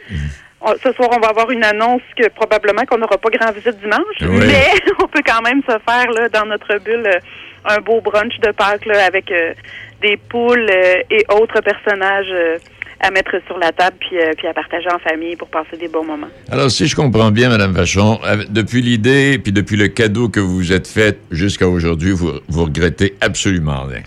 [0.61, 3.79] on- ce soir, on va avoir une annonce que probablement qu'on n'aura pas grand visite
[3.79, 4.45] dimanche, Oui.
[4.47, 4.65] mais
[5.03, 7.19] on peut quand même se faire là, dans notre bulle euh,
[7.67, 9.53] un beau brunch de Pâques là, avec euh,
[10.01, 12.57] des poules euh, et autres personnages euh,
[12.99, 15.87] à mettre sur la table puis, euh, puis à partager en famille pour passer des
[15.87, 16.29] bons moments.
[16.51, 20.55] Alors, si je comprends bien, Mme Vachon, depuis l'idée, puis depuis le cadeau que vous
[20.55, 24.01] vous êtes fait jusqu'à aujourd'hui, vous, vous regrettez absolument rien.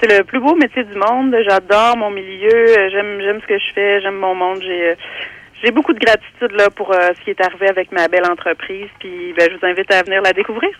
[0.00, 1.34] C'est le plus beau métier du monde.
[1.48, 2.90] J'adore mon milieu.
[2.90, 4.00] J'aime j'aime ce que je fais.
[4.02, 4.58] J'aime mon monde.
[4.60, 4.94] J'ai euh,
[5.62, 8.88] j'ai beaucoup de gratitude là pour euh, ce qui est arrivé avec ma belle entreprise.
[8.98, 10.70] Puis ben, je vous invite à venir la découvrir.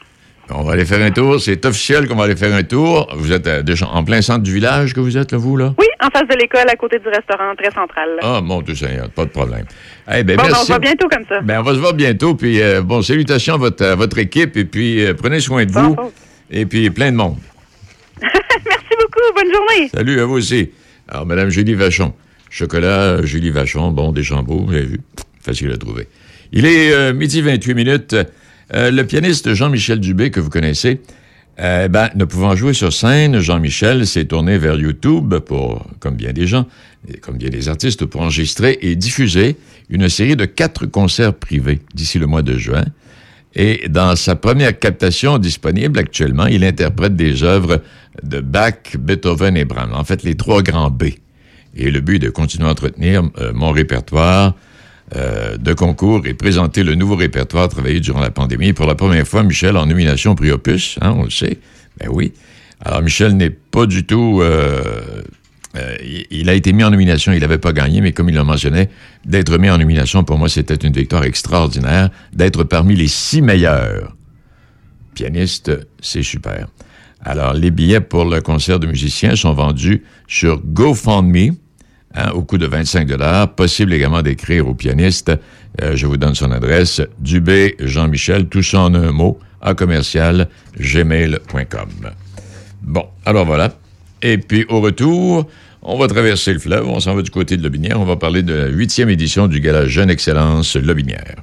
[0.51, 1.41] On va aller faire un tour.
[1.41, 3.09] C'est officiel qu'on va aller faire un tour.
[3.17, 5.75] Vous êtes à Deschamps- en plein centre du village que vous êtes, là, vous, là?
[5.79, 8.11] Oui, en face de l'école, à côté du restaurant, très central.
[8.17, 8.37] là.
[8.37, 9.65] Ah, mon Dieu Seigneur, pas de problème.
[10.13, 11.41] Eh ben, bon, ben, on se voit bientôt comme ça.
[11.41, 12.35] Ben, on va se voir bientôt.
[12.37, 14.57] Puis, euh, bon, salutations à votre, à votre équipe.
[14.57, 15.97] Et puis, euh, prenez soin de vous.
[16.51, 17.37] Et puis, plein de monde.
[18.23, 19.35] Merci beaucoup.
[19.35, 19.89] Bonne journée.
[19.93, 20.71] Salut à vous aussi.
[21.09, 22.15] Alors, Madame Julie Vachon.
[22.51, 22.87] Chocolat,
[23.19, 25.01] euh, Julie Vachon, bon, des chambeaux, vous avez vu.
[25.43, 26.07] Facile à trouver.
[26.53, 28.17] Il est euh, midi 28 minutes.
[28.75, 31.01] Euh, le pianiste Jean-Michel Dubé, que vous connaissez,
[31.59, 36.33] euh, ben, ne pouvant jouer sur scène, Jean-Michel s'est tourné vers YouTube pour, comme bien
[36.33, 36.67] des gens,
[37.23, 39.57] comme bien des artistes, pour enregistrer et diffuser
[39.89, 42.85] une série de quatre concerts privés d'ici le mois de juin.
[43.55, 47.81] Et dans sa première captation disponible actuellement, il interprète des œuvres
[48.23, 49.95] de Bach, Beethoven et Brahms.
[49.95, 51.05] En fait, les trois grands B.
[51.75, 54.55] Et le but est de continuer à entretenir euh, mon répertoire
[55.15, 58.73] euh, de concours et présenter le nouveau répertoire travaillé durant la pandémie.
[58.73, 61.59] Pour la première fois, Michel en nomination prix Opus, hein, on le sait.
[62.01, 62.33] Ben oui.
[62.85, 64.41] Alors, Michel n'est pas du tout...
[64.43, 65.23] euh,
[65.77, 65.97] euh,
[66.31, 68.89] il- a été mis en nomination, il n'avait pas gagné, mais comme il le mentionnait,
[69.25, 72.11] d'être mis en nomination, pour moi, c'était une victoire extraordinaire.
[72.33, 74.15] D'être parmi les six meilleurs
[75.15, 76.69] pianistes, c'est super.
[77.25, 81.55] Alors, les billets pour le concert de musiciens sont vendus sur GoFundMe
[82.17, 83.09] hein, au coût de 25
[83.55, 85.33] Possible également d'écrire au pianiste,
[85.83, 90.49] euh, je vous donne son adresse, Dubé Jean-Michel, tout en un mot, à commercial
[90.79, 91.89] gmail.com.
[92.83, 93.75] Bon, alors voilà.
[94.23, 95.47] Et puis au retour,
[95.83, 98.43] on va traverser le fleuve, on s'en va du côté de Lobinière, on va parler
[98.43, 101.37] de la huitième édition du gala Jeune Excellence Lobinière.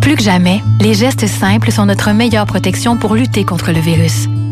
[0.00, 4.28] Plus que jamais, les gestes simples sont notre meilleure protection pour lutter contre le virus.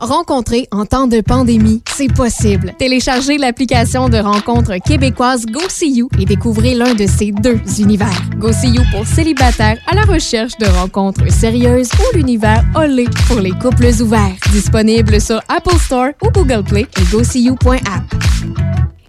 [0.00, 2.72] Rencontrer en temps de pandémie, c'est possible.
[2.78, 8.18] Téléchargez l'application de rencontre québécoise GoSeeYou et découvrez l'un de ces deux univers.
[8.38, 13.90] GoSeeYou pour célibataires à la recherche de rencontres sérieuses ou l'univers Olé pour les couples
[14.00, 14.36] ouverts.
[14.50, 18.14] Disponible sur Apple Store ou Google Play et GoSeeYou.app.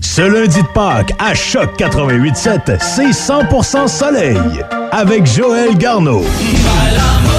[0.00, 4.38] Ce lundi de Pâques, à Choc 88.7, c'est 100% soleil
[4.92, 6.24] avec Joël Garneau.«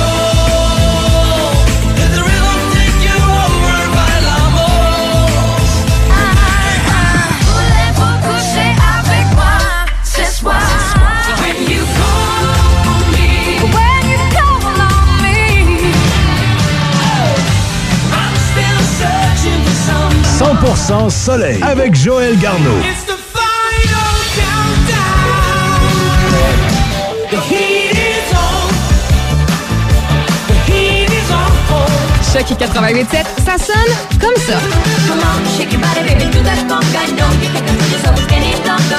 [20.69, 22.79] 100% soleil avec Joël Garneau.
[32.32, 33.08] Choc 88.7,
[33.43, 34.60] ça sonne comme ça.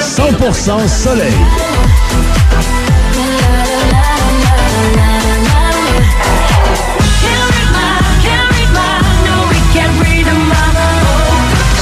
[0.01, 1.33] 100% soleil.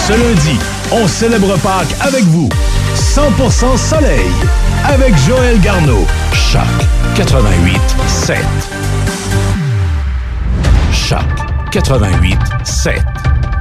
[0.10, 0.60] Ce lundi,
[0.92, 2.50] on célèbre Pâques avec vous.
[2.96, 4.26] 100% soleil
[4.84, 6.08] avec Joël Garneau.
[6.34, 6.64] Choc
[7.16, 8.38] 88 7.
[10.92, 11.20] Choc
[11.72, 12.96] 88 7.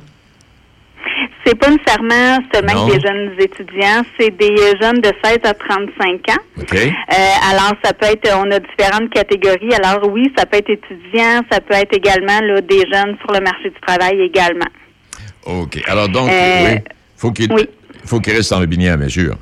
[1.48, 2.88] c'est pas nécessairement seulement Non.
[2.88, 6.42] des jeunes étudiants, c'est des jeunes de 16 à 35 ans.
[6.60, 6.76] OK.
[6.76, 6.90] Euh,
[7.50, 9.74] alors, ça peut être, on a différentes catégories.
[9.82, 13.40] Alors, oui, ça peut être étudiant, ça peut être également là, des jeunes sur le
[13.40, 14.68] marché du travail également.
[15.48, 15.82] OK.
[15.88, 16.78] Alors, donc, Euh, oui,
[17.16, 17.50] faut qu'il
[18.06, 19.36] faut qu'il reste en Lobinière, bien sûr.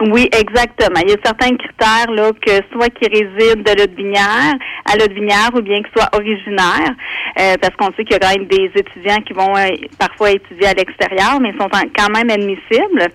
[0.00, 1.00] Oui, exactement.
[1.04, 4.54] Il y a certains critères là que soit qui résident de Lotbinière
[4.92, 6.94] à Lotbinière ou bien qu'ils soient originaires,
[7.38, 10.32] euh, parce qu'on sait qu'il y a quand même des étudiants qui vont euh, parfois
[10.32, 13.06] étudier à l'extérieur, mais sont en- quand même admissibles.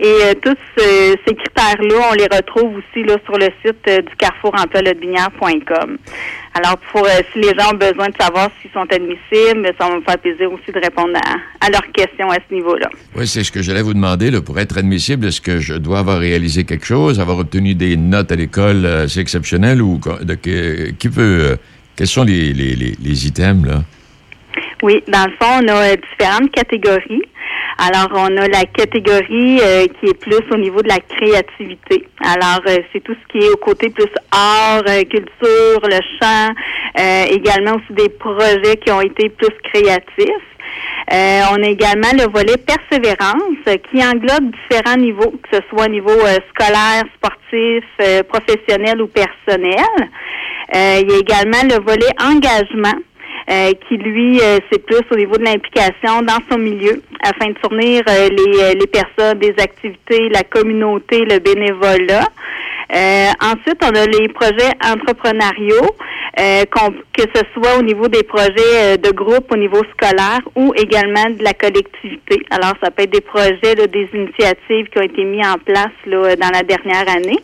[0.00, 4.54] Et euh, tous ces critères-là, on les retrouve aussi là sur le site du Carrefour
[4.58, 4.82] Emploi.
[6.56, 9.96] Alors, pour euh, si les gens ont besoin de savoir s'ils sont admissibles, ça va
[9.96, 12.88] me faire plaisir aussi de répondre à, à leurs questions à ce niveau-là.
[13.16, 14.30] Oui, c'est ce que j'allais vous demander.
[14.30, 17.96] Là, pour être admissible, est-ce que je dois avoir réalisé quelque chose, avoir obtenu des
[17.96, 21.20] notes à l'école euh, assez exceptionnelles ou de, qui peut...
[21.20, 21.56] euh,
[21.96, 23.82] quels sont les, les, les, les items, là?
[24.82, 27.22] Oui, dans le fond, on a euh, différentes catégories.
[27.78, 32.06] Alors, on a la catégorie euh, qui est plus au niveau de la créativité.
[32.24, 36.54] Alors, euh, c'est tout ce qui est au côté plus art, euh, culture, le chant,
[36.98, 40.54] euh, également aussi des projets qui ont été plus créatifs.
[41.12, 45.86] Euh, on a également le volet persévérance euh, qui englobe différents niveaux, que ce soit
[45.86, 47.84] au niveau euh, scolaire, sportif,
[48.28, 50.08] professionnel ou personnel.
[50.72, 52.98] Il y a également le volet engagement.
[53.50, 57.58] Euh, qui lui, euh, c'est plus au niveau de l'implication dans son milieu, afin de
[57.58, 62.28] fournir euh, les, euh, les personnes, des activités, la communauté, le bénévolat.
[62.94, 65.96] Euh, ensuite, on a les projets entrepreneuriaux,
[66.38, 66.64] euh,
[67.12, 71.30] que ce soit au niveau des projets euh, de groupe au niveau scolaire ou également
[71.30, 72.42] de la collectivité.
[72.50, 76.36] Alors, ça peut être des projets, des initiatives qui ont été mis en place là,
[76.36, 77.38] dans la dernière année.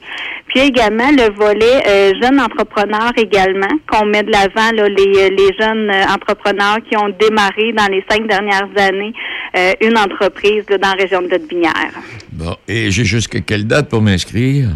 [0.48, 5.90] Puis également le volet euh, jeunes entrepreneurs également, qu'on met de l'avant les, les jeunes
[5.90, 9.12] euh, entrepreneurs qui ont démarré dans les cinq dernières années
[9.56, 11.92] euh, une entreprise dans la région de Lotbinière.
[12.32, 12.56] Bon.
[12.66, 14.70] Et j'ai jusqu'à quelle date pour m'inscrire?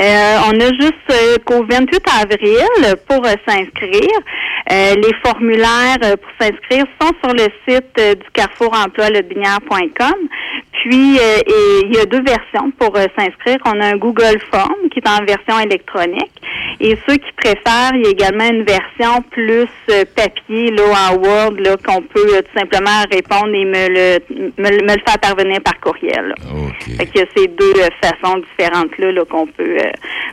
[0.00, 4.18] Euh, on a juste euh, qu'au 28 avril pour euh, s'inscrire.
[4.70, 10.14] Les formulaires pour s'inscrire sont sur le site du Carrefour Emploi Lotbinière.com.
[10.72, 13.56] Puis, et il y a deux versions pour s'inscrire.
[13.64, 16.30] On a un Google Form qui est en version électronique.
[16.80, 19.68] Et ceux qui préfèrent, il y a également une version plus
[20.14, 24.18] papier, là, en Word, là, qu'on peut tout simplement répondre et me le,
[24.58, 26.28] me, le- me le faire parvenir par courriel.
[26.28, 26.34] là.
[26.98, 29.76] Fait que ces deux façons différentes là, là, qu'on peut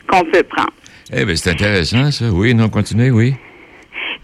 [0.07, 0.71] qu'on peut prendre.
[1.13, 2.25] Eh bien, c'est intéressant, ça.
[2.31, 3.35] Oui, non, continuez, oui.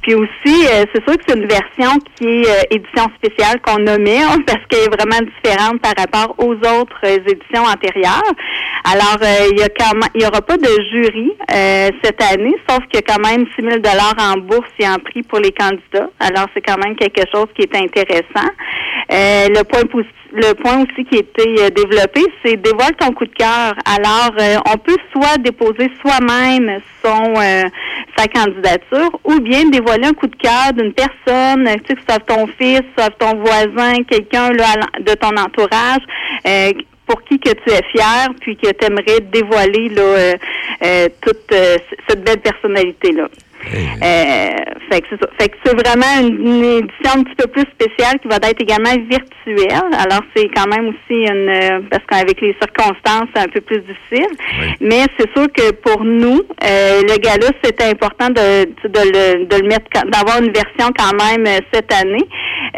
[0.01, 3.77] Puis aussi, euh, c'est sûr que c'est une version qui est euh, édition spéciale qu'on
[3.77, 8.33] nommait hein, parce qu'elle est vraiment différente par rapport aux autres euh, éditions antérieures.
[8.83, 12.21] Alors, euh, il y a quand même, il y aura pas de jury euh, cette
[12.23, 15.21] année, sauf qu'il y a quand même 6 000 dollars en bourse et en prix
[15.21, 16.09] pour les candidats.
[16.19, 18.49] Alors, c'est quand même quelque chose qui est intéressant.
[19.11, 23.11] Euh, le point positif le point aussi qui a été euh, développé, c'est dévoile ton
[23.13, 23.73] coup de cœur.
[23.85, 27.63] Alors, euh, on peut soit déposer soi-même son euh,
[28.17, 32.05] sa candidature, ou bien dévoiler un coup de cœur d'une personne, tu sais, que ce
[32.07, 36.01] soit ton fils, soit ton voisin, quelqu'un de ton entourage.
[36.45, 36.71] euh,
[37.05, 40.33] pour qui que tu es fier, puis que tu aimerais dévoiler là, euh,
[40.85, 41.53] euh, toute
[42.07, 43.27] cette belle personnalité-là.
[43.73, 44.49] Euh,
[44.89, 45.29] fait que c'est ça.
[45.39, 48.61] Fait que c'est vraiment une, une édition un petit peu plus spéciale qui va être
[48.61, 49.91] également virtuelle.
[49.97, 53.79] Alors c'est quand même aussi une euh, parce qu'avec les circonstances c'est un peu plus
[53.81, 54.27] difficile.
[54.79, 59.55] Mais c'est sûr que pour nous, euh, le gala c'était important de, de, le, de
[59.61, 62.25] le mettre d'avoir une version quand même euh, cette année.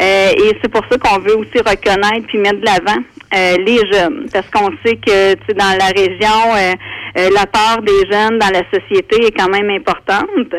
[0.00, 3.00] Euh, et c'est pour ça qu'on veut aussi reconnaître puis mettre de l'avant
[3.34, 4.26] euh, les jeunes.
[4.32, 6.72] Parce qu'on sait que dans la région, euh,
[7.18, 10.54] euh, la part des jeunes dans la société est quand même importante.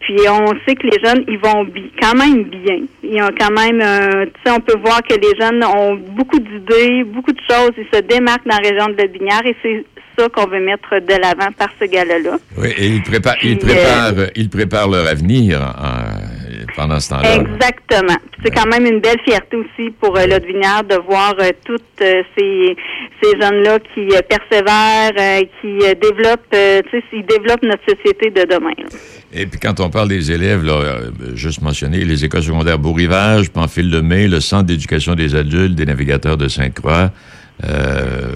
[0.00, 1.66] Puis on sait que les jeunes, ils vont
[2.00, 2.78] quand même bien.
[3.02, 3.80] Ils ont quand même,
[4.26, 7.72] tu sais, on peut voir que les jeunes ont beaucoup d'idées, beaucoup de choses.
[7.76, 9.84] Ils se démarquent dans la région de la Binière et c'est
[10.18, 12.38] ça qu'on veut mettre de l'avant par ce gala-là.
[12.56, 16.45] Oui, et ils préparent, ils préparent, ils préparent leur avenir en-
[16.76, 17.34] pendant ce temps-là.
[17.36, 18.18] Exactement.
[18.44, 22.76] C'est quand même une belle fierté aussi pour euh, de voir euh, toutes euh, ces,
[23.22, 28.42] ces jeunes-là qui euh, persévèrent, euh, qui développent, tu sais, ils développent notre société de
[28.42, 28.74] demain.
[28.78, 28.98] là.
[29.32, 31.00] Et puis quand on parle des élèves, là,
[31.34, 35.86] juste mentionner les écoles secondaires Beau-Rivage, Pamphile de Mai, le Centre d'éducation des adultes, des
[35.86, 37.10] navigateurs de Sainte-Croix,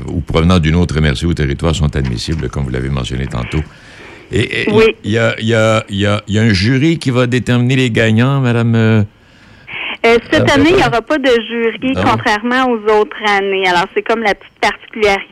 [0.09, 3.63] ou provenant d'une autre MRC au territoire sont admissibles, comme vous l'avez mentionné tantôt.
[4.33, 4.95] Et Oui.
[5.05, 7.91] il y, a, y, a, y, a, y a un jury qui va déterminer les
[7.91, 8.75] gagnants, Madame.
[8.75, 9.03] euh,
[10.07, 12.03] Euh, cette Ah, année, il n'y aura pas de jury, Non.
[12.05, 13.67] contrairement aux autres années.
[13.69, 15.27] Alors, c'est comme la petite particularité.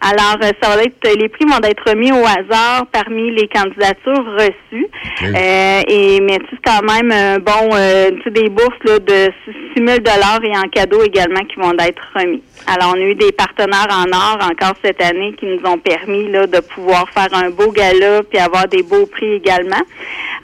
[0.00, 4.24] Alors, euh, ça va être les prix vont être remis au hasard parmi les candidatures
[4.36, 4.86] reçues.
[5.22, 9.32] Euh, et mais c'est quand même bon, euh, tu sais, des bourses là, de
[9.76, 12.42] 6 000 dollars et en cadeau également qui vont être remis.
[12.66, 16.30] Alors, on a eu des partenaires en or encore cette année qui nous ont permis
[16.30, 19.82] là de pouvoir faire un beau gala puis avoir des beaux prix également.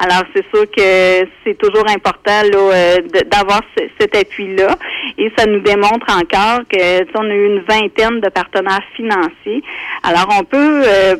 [0.02, 2.96] Alors, c'est sûr que c'est toujours important là euh,
[3.30, 4.74] d'avoir ce- cet appui-là.
[5.18, 9.62] Et ça nous démontre encore que on a eu une vingtaine de partenaires financiers.
[10.02, 11.16] Alors, on peut euh,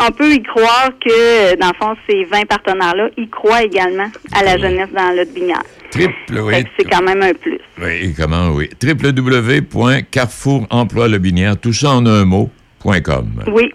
[0.00, 4.42] on peut y croire que, dans le fond, ces 20 partenaires-là y croient également à
[4.42, 5.62] la jeunesse dans le binière.
[5.92, 6.64] Triple, oui.
[6.76, 7.60] C'est quand même un plus.
[7.80, 8.68] Oui, comment, oui.
[8.82, 12.50] www.carrefouremploilebinière, tout ça en un mot,
[13.04, 13.44] .com.
[13.52, 13.72] Oui.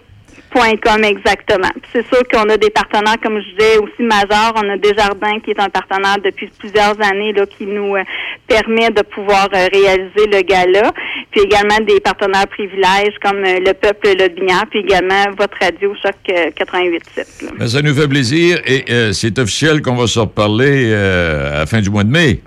[0.54, 1.70] .com exactement.
[1.92, 4.52] C'est sûr qu'on a des partenaires, comme je disais, aussi majeurs.
[4.56, 8.02] On a Desjardins qui est un partenaire depuis plusieurs années là, qui nous euh,
[8.46, 10.92] permet de pouvoir euh, réaliser le gala.
[11.30, 15.94] Puis également des partenaires privilèges comme euh, le Peuple Le Binière, puis également votre radio
[16.02, 17.44] Choc euh, 88.7.
[17.44, 17.50] là.
[17.58, 21.80] Ben, ça nous fait plaisir et c'est officiel qu'on va se reparler à la fin
[21.80, 22.40] du mois de mai.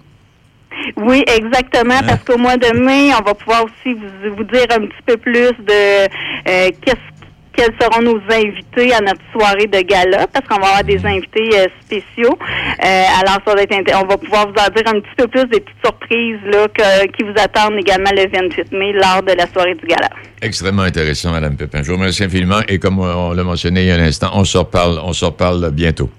[0.98, 4.86] Oui, exactement, parce qu'au mois de mai, on va pouvoir aussi vous, vous dire un
[4.86, 6.04] petit peu plus de
[6.50, 7.13] euh, qu'est-ce
[7.56, 11.50] quels seront nos invités à notre soirée de gala, parce qu'on va avoir des invités
[11.54, 12.38] euh, spéciaux.
[12.84, 15.46] Euh, alors, ça va être on va pouvoir vous en dire un petit peu plus
[15.46, 19.46] des petites surprises là, que- qui vous attendent également le 28 mai lors de la
[19.48, 20.10] soirée du gala.
[20.42, 21.84] Extrêmement intéressant, Mme Pépin.
[21.84, 24.44] Je vous remercie infiniment et comme on l'a mentionné il y a un instant, on
[24.44, 26.10] se reparle, on se reparle bientôt.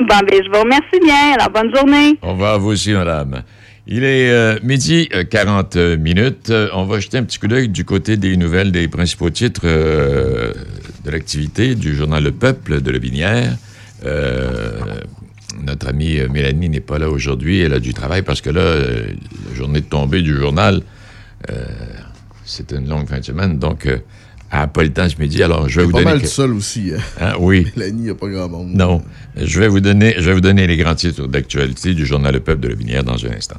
[0.00, 1.34] Bon, ben, je vous remercie bien.
[1.38, 2.16] Alors, bonne journée.
[2.22, 3.42] Au revoir à vous aussi, madame.
[3.92, 6.50] Il est euh, midi euh, 40 minutes.
[6.50, 9.62] Euh, on va jeter un petit coup d'œil du côté des nouvelles des principaux titres
[9.64, 10.52] euh,
[11.04, 13.56] de l'activité du journal Le Peuple de Le Binière.
[14.06, 14.78] Euh,
[15.64, 17.58] notre amie euh, Mélanie n'est pas là aujourd'hui.
[17.60, 19.06] Elle a du travail parce que là, euh,
[19.48, 20.82] la journée de tombée du journal,
[21.50, 21.64] euh,
[22.44, 23.58] c'est une longue fin de semaine.
[23.58, 23.98] Donc, euh,
[24.52, 25.42] n'a pas le temps ce midi.
[25.42, 26.12] Alors, je vais vous pas donner...
[26.12, 26.92] mal que- seul aussi.
[26.96, 27.00] hein.
[27.20, 27.66] Hein, oui.
[27.76, 28.70] Mélanie, il n'y a pas grand monde.
[28.72, 29.02] Non.
[29.36, 32.40] Je vais vous donner, je vais vous donner les grands titres d'actualité du journal Le
[32.40, 33.58] Peuple de Le Binière dans un instant.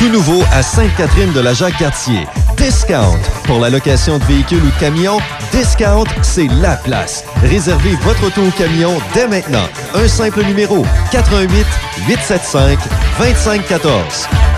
[0.00, 2.26] Tout nouveau à Sainte-Catherine de la Jacques-Cartier.
[2.56, 3.18] Discount.
[3.44, 5.18] Pour la location de véhicules ou de camions,
[5.52, 7.22] Discount, c'est la place.
[7.42, 9.68] Réservez votre auto ou camion dès maintenant.
[9.94, 11.66] Un simple numéro 88
[12.08, 12.78] 875
[13.18, 14.49] 2514.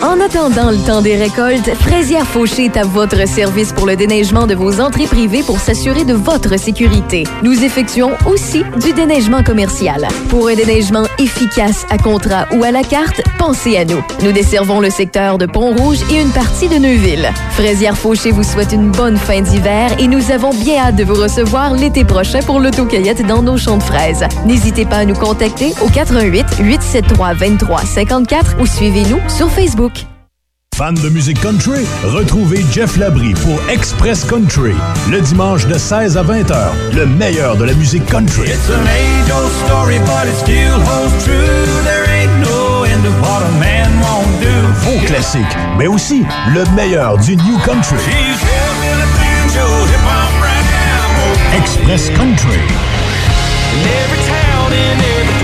[0.00, 4.46] En attendant le temps des récoltes, Fraisière Fauché est à votre service pour le déneigement
[4.46, 7.24] de vos entrées privées pour s'assurer de votre sécurité.
[7.42, 10.06] Nous effectuons aussi du déneigement commercial.
[10.28, 14.00] Pour un déneigement efficace à contrat ou à la carte, pensez à nous.
[14.22, 17.32] Nous desservons le secteur de Pont-Rouge et une partie de Neuville.
[17.50, 21.20] Fraisière Fauché vous souhaite une bonne fin d'hiver et nous avons bien hâte de vous
[21.20, 24.24] recevoir l'été prochain pour l'autocueillette dans nos champs de fraises.
[24.46, 29.87] N'hésitez pas à nous contacter au 88 873 23 54 ou suivez-nous sur Facebook.
[30.78, 31.84] Fan de musique country?
[32.04, 34.74] Retrouvez Jeff Labrie pour Express Country,
[35.10, 36.72] le dimanche de 16 à 20 heures.
[36.94, 38.46] Le meilleur de la musique country.
[38.46, 41.34] It's an age-old story, but it still holds true.
[41.82, 44.54] There ain't no end of what a man won't do.
[44.84, 45.42] Faux classique,
[45.76, 46.24] mais aussi
[46.54, 47.98] le meilleur du New Country.
[51.56, 52.60] Express Country.
[53.74, 55.37] In every town, in every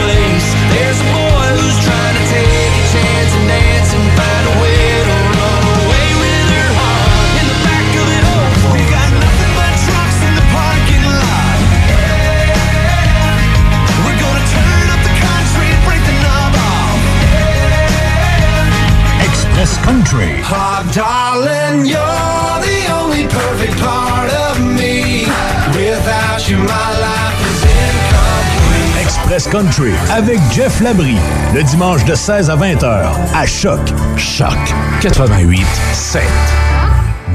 [19.65, 20.43] Express Country.
[20.45, 25.25] Oh, darling, you're the only perfect part of me.
[25.73, 29.03] Without you, my life is incomplete.
[29.03, 31.17] Express Country avec Jeff Labrie,
[31.55, 33.81] le dimanche de 16 à 20 heures à Choc.
[34.19, 34.53] Choc
[35.01, 36.23] 88 7.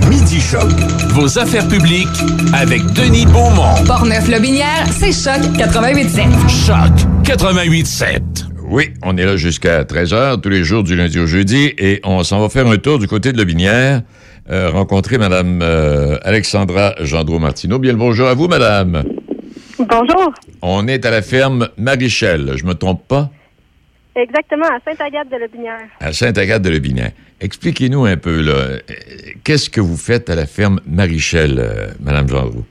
[0.07, 0.69] Midi Choc.
[1.15, 2.07] Vos affaires publiques
[2.53, 3.73] avec Denis Beaumont.
[3.87, 6.27] Portneuf-Lobinière, c'est Choc 88.7.
[6.47, 6.91] Choc
[7.23, 8.38] 88.7.
[8.71, 12.23] Oui, on est là jusqu'à 13h, tous les jours du lundi au jeudi, et on
[12.23, 14.03] s'en va faire un tour du côté de la Binière,
[14.51, 17.79] euh, rencontrer Mme euh, Alexandra Gendreau-Martineau.
[17.79, 19.03] Bien le bonjour à vous, Madame.
[19.79, 20.33] Bonjour.
[20.61, 23.31] On est à la ferme Marichel, je me trompe pas?
[24.15, 25.87] Exactement, à Sainte-Agathe-de-Lobinière.
[25.99, 27.11] à Sainte-Agathe-de-Lebinaire.
[27.41, 28.79] Expliquez-nous un peu, là, euh,
[29.43, 32.65] qu'est-ce que vous faites à la ferme Marichel, euh, Madame Gendreau?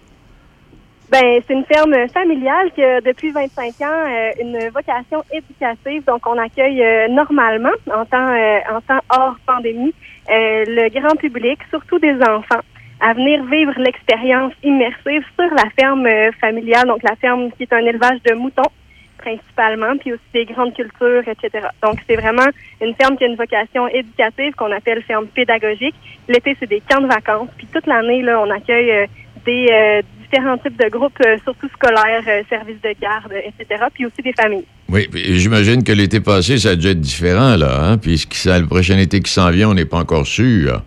[1.10, 6.04] Ben, c'est une ferme familiale qui a depuis 25 ans euh, une vocation éducative.
[6.04, 9.94] Donc, on accueille euh, normalement, en temps, euh, en temps hors pandémie,
[10.30, 12.60] euh, le grand public, surtout des enfants,
[13.00, 17.72] à venir vivre l'expérience immersive sur la ferme euh, familiale, donc la ferme qui est
[17.72, 18.70] un élevage de moutons
[19.16, 21.68] principalement, puis aussi des grandes cultures, etc.
[21.82, 22.46] Donc, c'est vraiment
[22.82, 25.96] une ferme qui a une vocation éducative qu'on appelle ferme pédagogique.
[26.28, 29.08] L'été, c'est des camps de vacances, puis toute l'année, là, on accueille
[29.44, 34.06] des euh, différents types de groupes, euh, surtout scolaires, euh, services de garde, etc., puis
[34.06, 34.64] aussi des familles.
[34.88, 37.98] Oui, j'imagine que l'été passé, ça a dû être différent, là, hein?
[37.98, 40.82] Puis ce qui s'en- le prochain été qui s'en vient, on n'est pas encore sûr.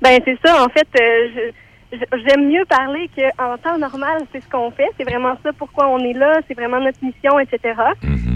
[0.00, 0.62] Ben c'est ça.
[0.64, 1.52] En fait, euh,
[1.92, 4.88] je- j'aime mieux parler qu'en temps normal, c'est ce qu'on fait.
[4.98, 6.40] C'est vraiment ça pourquoi on est là.
[6.48, 7.74] C'est vraiment notre mission, etc.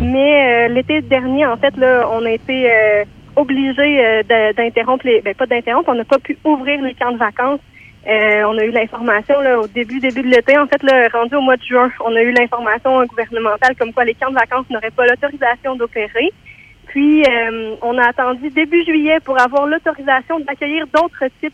[0.01, 3.05] Mais euh, l'été dernier, en fait, là, on a été euh,
[3.37, 7.19] euh, de- d'interrompre les, ben pas d'interrompre, on n'a pas pu ouvrir les camps de
[7.19, 7.61] vacances.
[8.07, 11.35] Euh, on a eu l'information là au début début de l'été, en fait, là, rendu
[11.35, 14.71] au mois de juin, on a eu l'information gouvernementale comme quoi les camps de vacances
[14.71, 16.33] n'auraient pas l'autorisation d'opérer.
[16.87, 21.53] Puis, euh, on a attendu début juillet pour avoir l'autorisation d'accueillir d'autres types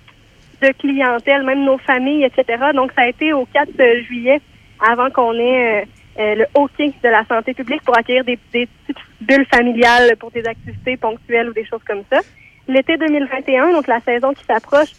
[0.60, 2.62] de clientèle, même nos familles, etc.
[2.74, 3.70] Donc, ça a été au 4
[4.06, 4.40] juillet
[4.86, 5.84] avant qu'on ait euh,
[6.18, 10.30] euh, le OK de la santé publique pour accueillir des, des petites bulles familiales pour
[10.30, 12.20] des activités ponctuelles ou des choses comme ça.
[12.68, 14.90] L'été 2021, donc la saison qui s'approche,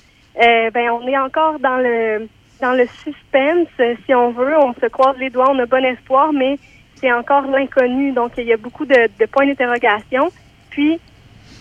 [0.41, 2.27] euh, ben on est encore dans le
[2.61, 4.57] dans le suspense, euh, si on veut.
[4.57, 6.57] On se croise les doigts, on a bon espoir, mais
[6.95, 8.13] c'est encore l'inconnu.
[8.13, 10.31] Donc, il y a beaucoup de, de points d'interrogation.
[10.69, 10.99] Puis,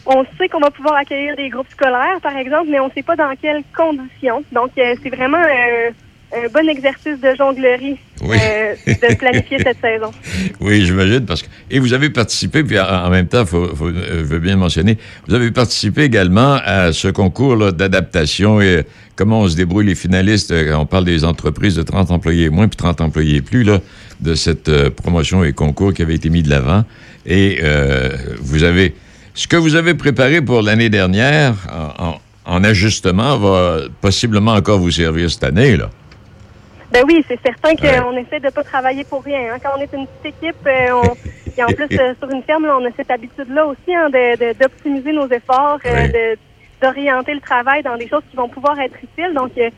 [0.07, 3.03] on sait qu'on va pouvoir accueillir des groupes scolaires, par exemple, mais on ne sait
[3.03, 4.45] pas dans quelles conditions.
[4.53, 5.91] Donc, euh, c'est vraiment euh,
[6.33, 7.99] un bon exercice de jonglerie
[8.31, 10.11] euh, de planifier cette saison.
[10.61, 11.49] Oui, j'imagine, parce que...
[11.71, 14.99] Et vous avez participé, puis en, même temps, faut, faut- euh, je veux bien mentionner,
[15.27, 18.85] vous avez participé également à ce concours d'adaptation et
[19.17, 20.51] comment on se débrouille les finalistes.
[20.53, 23.81] euh, On parle des entreprises de 30 employés moins, puis 30 employés plus, là,
[24.21, 26.85] de cette euh, promotion et concours qui avait été mis de l'avant.
[27.27, 28.11] Et euh,
[28.41, 28.95] vous avez...
[29.35, 34.79] Ce que vous avez préparé pour l'année dernière, en, en- en ajustement, va possiblement encore
[34.81, 35.91] vous servir cette année, là.
[36.93, 39.55] Ben oui, c'est certain qu'on essaie de pas travailler pour rien.
[39.55, 39.59] hein.
[39.63, 41.03] Quand on est une petite équipe, euh, on,
[41.59, 44.37] et en plus euh, sur une ferme, là, on a cette habitude-là aussi hein, de-
[44.37, 46.39] de- d'optimiser nos efforts, euh, de-
[46.83, 49.33] d'orienter le travail dans des choses qui vont pouvoir être utiles.
[49.35, 49.71] Donc, euh,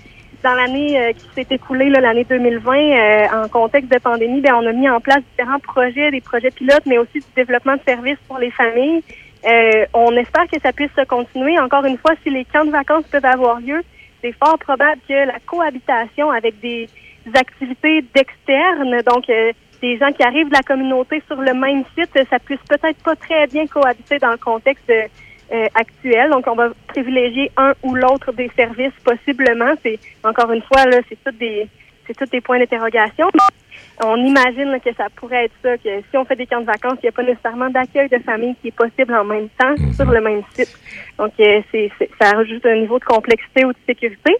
[0.42, 4.66] dans l'année euh, qui s'est écoulée, l'année 2020, euh, en contexte de pandémie, ben, on
[4.66, 8.18] a mis en place différents projets, des projets pilotes, mais aussi du développement de services
[8.26, 9.02] pour les familles.
[9.46, 11.58] Euh, on espère que ça puisse se continuer.
[11.60, 13.82] Encore une fois, si les camps de vacances peuvent avoir lieu,
[14.22, 16.88] c'est fort probable que la cohabitation avec des
[17.34, 22.10] activités d'externes, donc euh, des gens qui arrivent de la communauté sur le même site,
[22.30, 26.30] ça puisse peut-être pas très bien cohabiter dans le contexte euh, actuel.
[26.30, 29.72] Donc, on va privilégier un ou l'autre des services possiblement.
[29.82, 31.66] C'est encore une fois là, c'est tout des
[32.06, 33.28] c'est tous des points d'interrogation.
[34.04, 36.66] On imagine là, que ça pourrait être ça, que si on fait des camps de
[36.66, 39.74] vacances, il n'y a pas nécessairement d'accueil de famille qui est possible en même temps
[39.94, 40.76] sur le même site.
[41.18, 44.34] Donc, euh, c'est, c'est- ça rajoute un niveau de complexité ou de sécurité.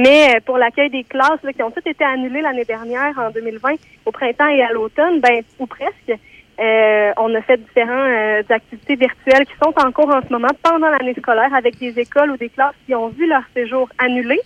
[0.00, 3.30] Mais euh, pour l'accueil des classes là, qui ont toutes été annulées l'année dernière, en
[3.30, 3.74] 2020,
[4.06, 6.12] au printemps et à l'automne, ben ou presque,
[6.60, 10.54] euh, on a fait différentes euh, activités virtuelles qui sont en cours en ce moment
[10.62, 14.38] pendant l'année scolaire avec des écoles ou des classes qui ont vu leur séjour annulé.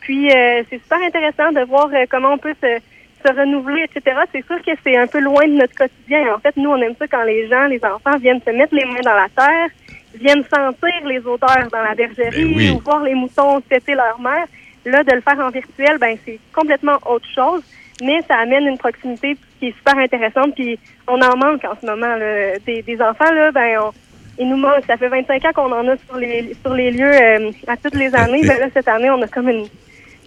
[0.00, 2.78] Puis euh, c'est super intéressant de voir euh, comment on peut se,
[3.22, 4.16] se renouveler, etc.
[4.32, 6.34] C'est sûr que c'est un peu loin de notre quotidien.
[6.34, 8.86] En fait, nous, on aime ça quand les gens, les enfants viennent se mettre les
[8.86, 9.68] mains dans la terre,
[10.14, 12.70] viennent sentir les odeurs dans la bergerie Ben oui.
[12.70, 14.46] ou voir les moutons têter leur mère.
[14.84, 17.62] Là, de le faire en virtuel, ben c'est complètement autre chose,
[18.02, 20.54] mais ça amène une proximité qui est super intéressante.
[20.54, 22.16] Puis on en manque en ce moment.
[22.16, 22.58] là.
[22.64, 23.90] Des, des enfants, là, ben on,
[24.38, 24.84] il nous manque.
[24.86, 27.94] Ça fait 25 ans qu'on en a sur les sur les lieux euh, à toutes
[27.96, 28.42] les années.
[28.46, 29.66] Ben là, cette année, on a comme une,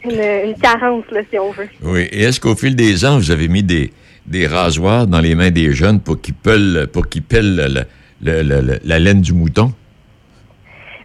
[0.04, 1.70] une, une carence, là, si on veut.
[1.84, 2.08] Oui.
[2.12, 3.92] Et est-ce qu'au fil des ans, vous avez mis des,
[4.26, 7.86] des rasoirs dans les mains des jeunes pour qu'ils pellent, pour qu'ils pellent
[8.22, 9.74] la laine du mouton?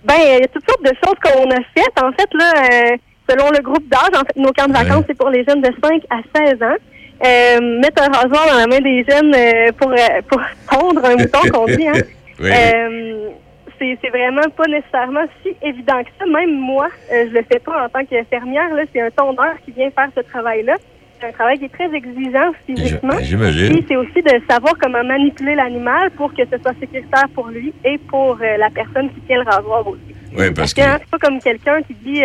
[0.04, 2.00] Ben, il y a toutes sortes de choses qu'on a faites.
[2.00, 2.52] En fait, là,
[2.92, 2.96] euh,
[3.28, 5.70] selon le groupe d'âge, en fait, nos camps de vacances, c'est pour les jeunes de
[5.82, 6.76] 5 à 16 ans.
[7.24, 11.16] Euh, mettre un rasoir dans la main des jeunes euh, pour, euh, pour tondre un
[11.16, 11.94] mouton, qu'on dit, hein.
[12.38, 12.50] Oui.
[12.52, 13.30] Euh,
[13.78, 16.26] c'est vraiment pas nécessairement si évident que ça.
[16.26, 18.74] Même moi, je le fais pas en tant que fermière.
[18.74, 20.76] Là, c'est un tondeur qui vient faire ce travail-là.
[21.18, 23.18] C'est un travail qui est très exigeant physiquement.
[23.20, 23.72] j'imagine.
[23.72, 27.72] Puis c'est aussi de savoir comment manipuler l'animal pour que ce soit sécuritaire pour lui
[27.84, 30.00] et pour la personne qui tient le rasoir aussi.
[30.32, 32.22] Oui, parce Parce que hein, c'est pas comme quelqu'un qui dit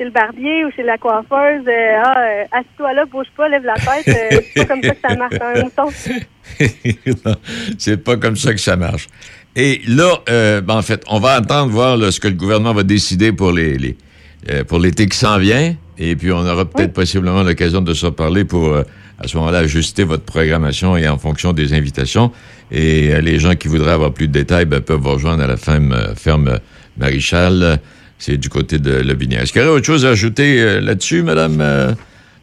[0.00, 3.64] chez le barbier ou chez la coiffeuse, euh, ah, euh, assis-toi là, bouge pas, lève
[3.64, 4.08] la tête.
[4.08, 5.88] euh, c'est pas comme ça que ça marche un mouton.
[7.24, 7.36] Non,
[7.78, 9.08] c'est pas comme ça que ça marche.
[9.54, 12.82] Et là, ben, en fait, on va attendre voir là, ce que le gouvernement va
[12.82, 13.96] décider pour les, les,
[14.64, 15.74] pour l'été qui s'en vient.
[15.98, 20.04] Et puis, on aura peut-être possiblement l'occasion de se reparler pour, à ce moment-là, ajuster
[20.04, 22.32] votre programmation et en fonction des invitations.
[22.70, 25.56] Et les gens qui voudraient avoir plus de détails ben, peuvent vous rejoindre à la
[25.56, 26.58] ferme, ferme
[26.96, 27.80] Maréchal.
[28.20, 29.42] C'est du côté de Lobinière.
[29.42, 31.92] Est-ce qu'il y aurait autre chose à ajouter euh, là-dessus, Madame euh?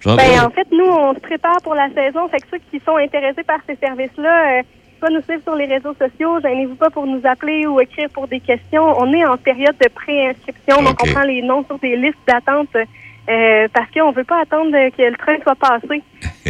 [0.05, 2.27] Ben, en fait, nous, on se prépare pour la saison.
[2.29, 4.61] Fait que ceux qui sont intéressés par ces services-là, euh,
[4.99, 6.39] soit nous suivre sur les réseaux sociaux.
[6.41, 8.83] Gênez-vous pas pour nous appeler ou écrire pour des questions.
[8.99, 12.69] On est en période de préinscription, donc on prend les noms sur des listes d'attente
[12.75, 16.01] euh, parce qu'on veut pas attendre que le train soit passé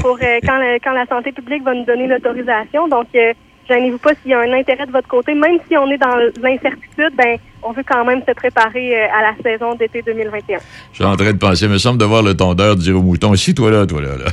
[0.01, 2.87] pour euh, quand, le- quand la santé publique va nous donner l'autorisation.
[2.87, 3.33] Donc, euh,
[3.67, 5.33] gênez-vous pas s'il y a un intérêt de votre côté.
[5.33, 9.31] Même si on est dans l'incertitude, ben, on veut quand même se préparer euh, à
[9.31, 10.59] la saison d'été 2021.
[10.91, 13.01] Je suis en train de penser, il me semble de voir le tondeur dire au
[13.01, 14.31] mouton, si toi là, toi là, là.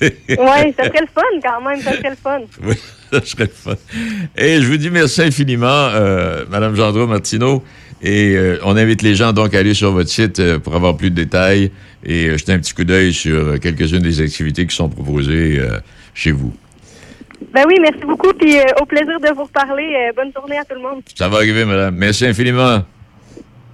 [0.00, 2.40] Oui, ça serait le fun quand même, ça serait le fun.
[2.62, 2.74] Oui,
[3.12, 3.74] ça serait le fun.
[4.36, 7.62] Et je vous dis merci infiniment, euh, Madame Gendreau Martineau.
[8.02, 10.96] Et euh, on invite les gens donc à aller sur votre site euh, pour avoir
[10.96, 11.70] plus de détails
[12.04, 15.58] et jeter un petit coup d'œil sur quelques-unes des activités qui sont proposées
[16.12, 16.52] chez vous.
[17.52, 19.84] Ben oui, merci beaucoup, puis euh, au plaisir de vous reparler.
[19.84, 21.02] Euh, bonne journée à tout le monde.
[21.14, 21.94] Ça va arriver, Madame.
[21.96, 22.82] Merci infiniment.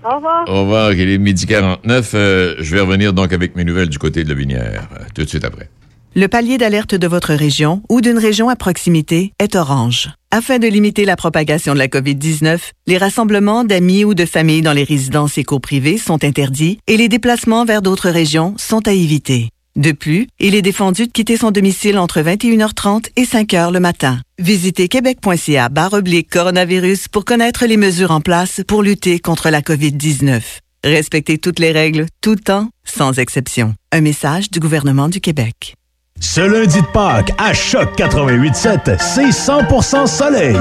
[0.04, 0.44] Au revoir.
[0.48, 0.92] Au revoir.
[0.92, 2.12] Il est midi 49.
[2.14, 5.22] Euh, je vais revenir donc avec mes nouvelles du côté de la Binière, euh, tout
[5.22, 5.68] de suite après.
[6.16, 10.08] Le palier d'alerte de votre région ou d'une région à proximité est orange.
[10.32, 12.58] Afin de limiter la propagation de la COVID-19,
[12.88, 16.96] les rassemblements d'amis ou de familles dans les résidences et cours privées sont interdits et
[16.96, 19.50] les déplacements vers d'autres régions sont à éviter.
[19.76, 24.20] De plus, il est défendu de quitter son domicile entre 21h30 et 5h le matin.
[24.38, 30.40] Visitez québec.ca oblique coronavirus pour connaître les mesures en place pour lutter contre la COVID-19.
[30.82, 33.74] Respectez toutes les règles, tout le temps, sans exception.
[33.92, 35.74] Un message du gouvernement du Québec.
[36.20, 40.58] Ce lundi de Pâques, à Choc 88.7, c'est 100% soleil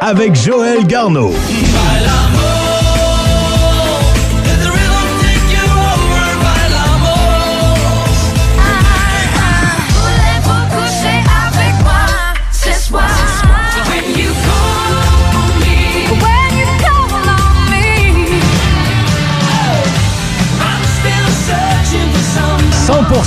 [0.00, 1.32] avec Joël Garneau.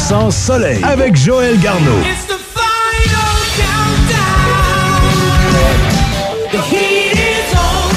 [0.04, 2.02] 100% soleil avec Joël Garneau.
[2.28, 4.20] the final countdown.
[6.52, 7.90] The heat is on.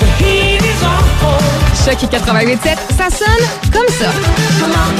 [0.00, 1.04] The heat is on.
[1.84, 4.10] Choc 88.7, ça sonne comme ça.
[4.58, 4.90] Come on,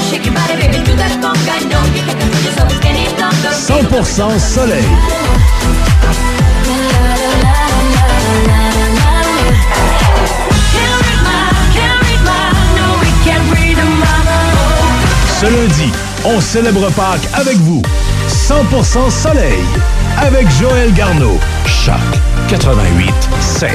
[15.41, 15.91] Ce lundi,
[16.23, 17.81] on célèbre Pâques avec vous.
[18.29, 19.65] 100% soleil
[20.17, 21.37] avec Joël Garneau.
[21.65, 21.95] Choc
[22.47, 23.67] 88.7.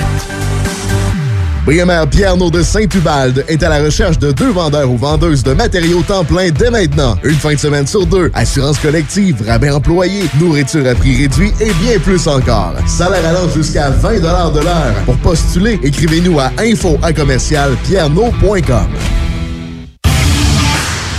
[1.67, 6.01] Briemaire Pierre-Naud de Saint-Ubalde est à la recherche de deux vendeurs ou vendeuses de matériaux
[6.03, 7.17] temps plein dès maintenant.
[7.25, 8.31] Une fin de semaine sur deux.
[8.33, 12.73] Assurance collective, rabais employés, nourriture à prix réduit et bien plus encore.
[12.87, 14.95] Salaire allant jusqu'à 20 de l'heure.
[15.05, 18.89] Pour postuler, écrivez-nous à info à.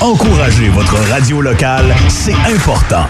[0.01, 3.05] Encouragez votre radio locale, c'est important.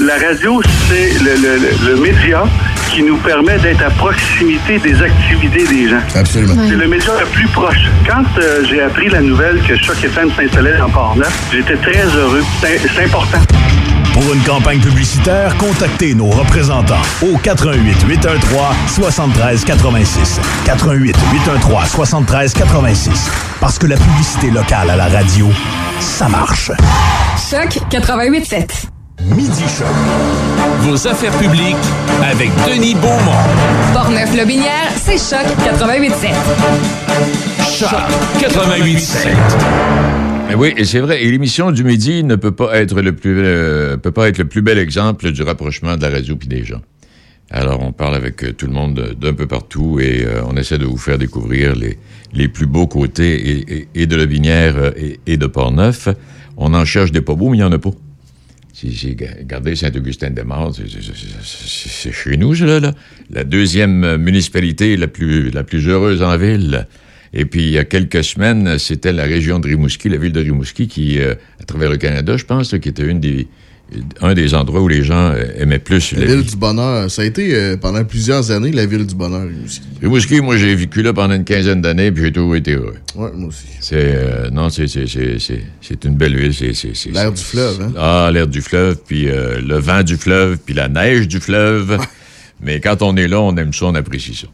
[0.00, 2.44] La radio, c'est le, le- le- le média
[2.90, 6.00] qui nous permet d'être à proximité des activités des gens.
[6.14, 6.54] Absolument.
[6.68, 7.84] C'est le média le plus proche.
[8.06, 12.42] Quand euh, j'ai appris la nouvelle que Choc FM s'installait en Port-Neuf, j'étais très heureux.
[12.60, 13.38] C'est important.
[14.24, 18.40] Pour une campagne publicitaire, contactez nos représentants au 88 813
[18.88, 20.40] 73 86.
[20.64, 23.30] 88 813 73 86.
[23.60, 25.50] Parce que la publicité locale à la radio,
[26.00, 26.70] ça marche.
[27.50, 28.86] Choc 88.7.
[29.24, 29.86] Midi Choc.
[30.80, 31.76] Vos affaires publiques
[32.22, 33.44] avec Denis Beaumont.
[33.92, 36.32] Portneuf-Lobinière, c'est Choc 88.7.
[37.78, 37.90] Choc
[38.40, 40.23] 88.7.
[40.56, 41.24] Oui, et c'est vrai.
[41.24, 44.44] Et l'émission du midi ne peut pas être le plus euh, peut pas être le
[44.44, 46.80] plus bel exemple du rapprochement de la radio puis des gens.
[47.50, 50.56] Alors, on parle avec euh, tout le monde de- d'un peu partout et euh, on
[50.56, 51.98] essaie de vous faire découvrir les,
[52.32, 56.08] les plus beaux côtés et, et- de la Binière euh, et, et de Portneuf.
[56.56, 57.90] On en cherche des pas beaux, mais il n'y en a pas.
[58.72, 60.72] Si j'ai regardé Saint-Augustin-des-Marts,
[61.42, 62.92] c'est- chez nous, là, là.
[63.30, 66.86] La deuxième municipalité la plus, la plus heureuse en ville.
[67.36, 70.40] Et puis, il y a quelques semaines, c'était la région de Rimouski, la ville de
[70.40, 73.48] Rimouski, qui, euh, à travers le Canada, je pense, là, qui était une des,
[74.20, 76.50] un des endroits où les gens euh, aimaient plus La la ville vie.
[76.52, 77.10] du bonheur.
[77.10, 79.80] Ça a été euh, pendant plusieurs années la ville du bonheur aussi.
[80.00, 82.94] Rimouski, moi, j'ai vécu là pendant une quinzaine d'années, puis j'ai toujours été heureux.
[83.16, 83.64] Ouais, moi aussi.
[83.80, 86.54] C'est euh, non, c'est c'est c'est c'est c'est une belle ville.
[86.54, 87.92] C'est L'air du fleuve, hein?
[87.98, 91.98] Ah, l'air du fleuve, puis euh, le vent du fleuve, puis la neige du fleuve.
[92.60, 94.46] Mais quand on est là, on aime ça, on apprécie ça.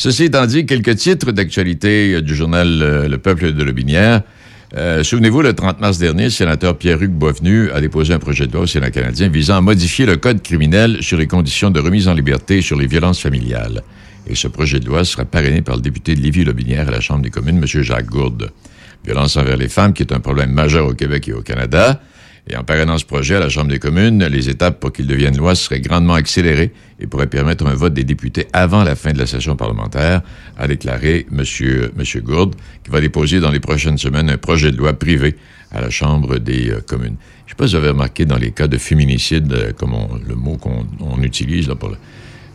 [0.00, 4.22] Ceci étant dit, quelques titres d'actualité euh, du journal euh, Le Peuple de Lobinière.
[4.74, 8.52] Euh, Souvenez-vous, le 30 mars dernier, le sénateur Pierre-Hugues Boisvenu a déposé un projet de
[8.54, 12.08] loi au Sénat canadien visant à modifier le code criminel sur les conditions de remise
[12.08, 13.82] en liberté sur les violences familiales.
[14.26, 17.20] Et ce projet de loi sera parrainé par le député de Lévis-Lobinière à la Chambre
[17.20, 17.66] des communes, M.
[17.66, 18.52] Jacques Gourde.
[19.04, 22.00] Violence envers les femmes, qui est un problème majeur au Québec et au Canada.
[22.48, 25.36] Et en parrainant ce projet à la Chambre des communes, les étapes pour qu'il devienne
[25.36, 29.18] loi seraient grandement accélérées et pourraient permettre un vote des députés avant la fin de
[29.18, 30.22] la session parlementaire,
[30.58, 31.44] a déclaré M.
[31.96, 35.36] Monsieur, Gourde, qui va déposer dans les prochaines semaines un projet de loi privé
[35.70, 37.16] à la Chambre des euh, communes.
[37.46, 39.94] Je ne sais pas si vous avez remarqué dans les cas de féminicide, euh, comme
[39.94, 41.90] on- le mot qu'on on utilise là, pour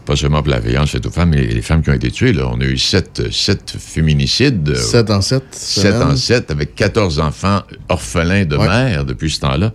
[0.05, 2.33] pas seulement pour la violence faite aux femmes, mais les femmes qui ont été tuées.
[2.33, 2.47] Là.
[2.51, 4.69] On a eu sept, sept féminicides.
[4.69, 5.43] euh, 7 en 7.
[5.51, 8.67] 7 en 7, avec 14 enfants orphelins de Ouais.
[8.67, 9.73] mère depuis ce temps-là.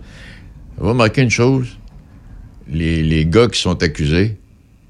[0.79, 1.67] On va remarquer une chose.
[2.71, 4.37] Les, les gars qui sont accusés,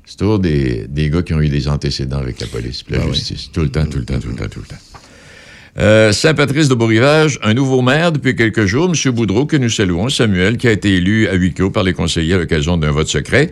[0.06, 3.02] c'est toujours des, des gars qui ont eu des antécédents avec la police puis la
[3.02, 3.14] Ah oui.
[3.16, 3.50] justice.
[3.52, 4.76] Tout le temps, tout le temps, tout le temps, tout le temps.
[5.80, 9.12] Euh, Saint-Patrice de Beau-Rivage, un nouveau maire depuis quelques jours, M.
[9.14, 12.34] Boudreau, que nous saluons, Samuel, qui a été élu à huis clos par les conseillers
[12.34, 13.52] à l'occasion d'un vote secret.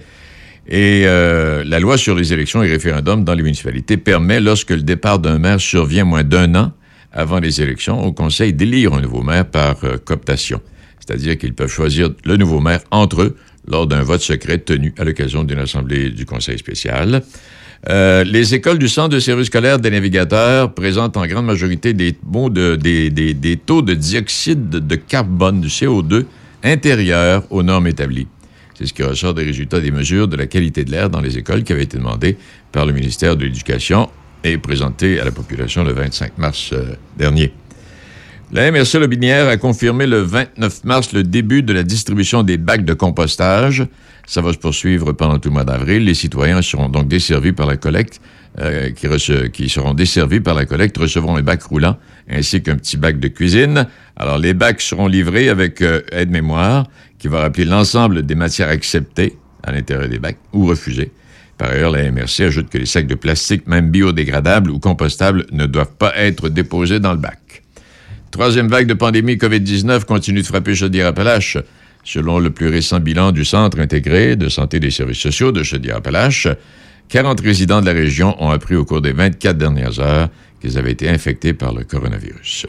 [0.70, 4.84] Et euh, la loi sur les élections et référendums dans les municipalités permet, lorsque le
[4.84, 6.74] départ d'un maire survient moins d'un an
[7.12, 10.62] avant les élections, au conseil d'élire un nouveau maire par euh, cooptation.
[11.00, 13.36] C'est-à-dire qu'ils peuvent choisir le nouveau maire entre eux
[13.68, 17.24] lors d'un vote secret tenu à l'occasion d'une assemblée du conseil spécial.
[17.90, 22.12] Euh, les écoles du Centre de service scolaire des navigateurs présentent en grande majorité des,
[22.14, 26.26] des taux de dioxyde de carbone, du CO2,
[26.64, 28.28] intérieurs aux normes établies.
[28.80, 31.38] C'est ce qui ressort des résultats des mesures de la qualité de l'air dans les
[31.38, 32.38] écoles qui avaient été demandées
[32.72, 34.10] par le ministère de l'Éducation
[34.46, 37.52] et présentées à la population le 25 mars euh, dernier.
[38.54, 42.86] La MRC Lobinière a confirmé le 29 mars le début de la distribution des bacs
[42.86, 43.86] de compostage.
[44.26, 46.06] Ça va se poursuivre pendant tout le mois d'avril.
[46.06, 48.22] Les citoyens seront donc desservis par la collecte,
[48.58, 51.97] euh, qui, seront desservis par la collecte, recevront un bac roulant
[52.30, 53.88] ainsi qu'un petit bac de cuisine.
[54.18, 56.88] Alors, les bacs seront livrés avec euh, aide-mémoire
[57.20, 61.12] qui va rappeler l'ensemble des matières acceptées à l'intérieur des bacs ou refusées.
[61.58, 65.66] Par ailleurs, la MRC ajoute que les sacs de plastique, même biodégradables ou compostables, ne
[65.66, 67.64] doivent pas être déposés dans le bac.
[68.32, 71.58] Troisième vague de pandémie COVID-19 continue de frapper Chaudière-Appalaches.
[72.04, 76.47] Selon le plus récent bilan du Centre intégré de santé des services sociaux de Chaudière-Appalaches,
[77.10, 80.30] 40 résidents de la région ont appris au cours des 24 dernières heures
[80.62, 82.68] qu'ils avaient été infectés par le coronavirus.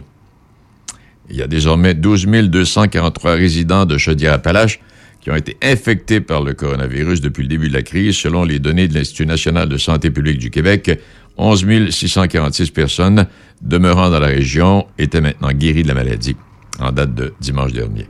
[1.28, 4.80] Il y a désormais 12 243 résidents de Chaudière-Appalaches
[5.20, 8.58] qui ont été infectés par le coronavirus depuis le début de la crise, selon les
[8.58, 10.98] données de l'Institut national de santé publique du Québec.
[11.36, 13.26] 11 646 personnes
[13.60, 16.36] demeurant dans la région étaient maintenant guéries de la maladie
[16.78, 18.06] en date de dimanche dernier.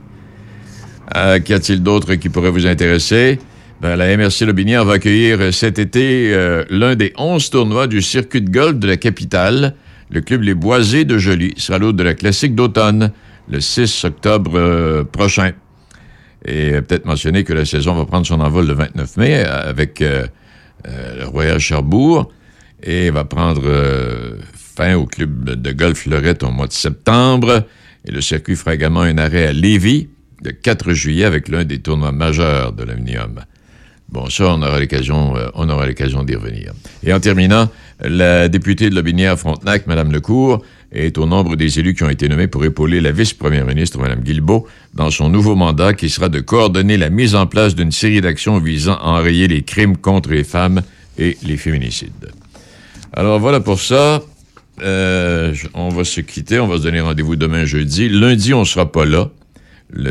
[1.15, 3.39] Euh, Qu'y a-t-il d'autre qui pourrait vous intéresser?
[3.81, 8.03] Ben, la MRC Lobinière va accueillir euh, cet été euh, l'un des 11 tournois du
[8.03, 9.73] circuit de golf de la capitale.
[10.11, 13.11] Le club Les Boisés de Joly sera l'hôte de la classique d'automne
[13.49, 15.53] le 6 octobre euh, prochain.
[16.45, 21.25] Et peut-être mentionner que la saison va prendre son envol le 29 mai avec le
[21.25, 22.31] Royal Cherbourg
[22.81, 23.61] et va prendre
[24.55, 27.67] fin au club de golf Lorette au mois de septembre.
[28.05, 30.09] Et le circuit fera également un arrêt à Lévis
[30.43, 33.41] le 4 juillet avec l'un des tournois majeurs de l'Omnium.
[34.11, 36.73] Bon, ça, on aura l'occasion, euh, on aura l'occasion d'y revenir.
[37.03, 37.69] Et en terminant,
[38.01, 42.27] la députée de Lobinière Frontenac, Mme Lecourt, est au nombre des élus qui ont été
[42.27, 46.41] nommés pour épauler la vice-première ministre, Mme Guilbeault, dans son nouveau mandat qui sera de
[46.41, 50.43] coordonner la mise en place d'une série d'actions visant à enrayer les crimes contre les
[50.43, 50.81] femmes
[51.17, 52.31] et les féminicides.
[53.13, 54.21] Alors voilà pour ça.
[54.81, 56.59] Euh, on va se quitter.
[56.59, 58.09] On va se donner rendez-vous demain jeudi.
[58.09, 59.29] Lundi, on sera pas là.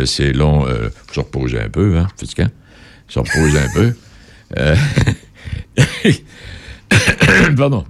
[0.05, 0.67] C'est long.
[0.67, 2.07] Euh, faut se reposer un peu, hein?
[3.11, 3.95] Se reposer un peu.
[4.59, 4.77] Euh,
[7.57, 7.85] Pardon.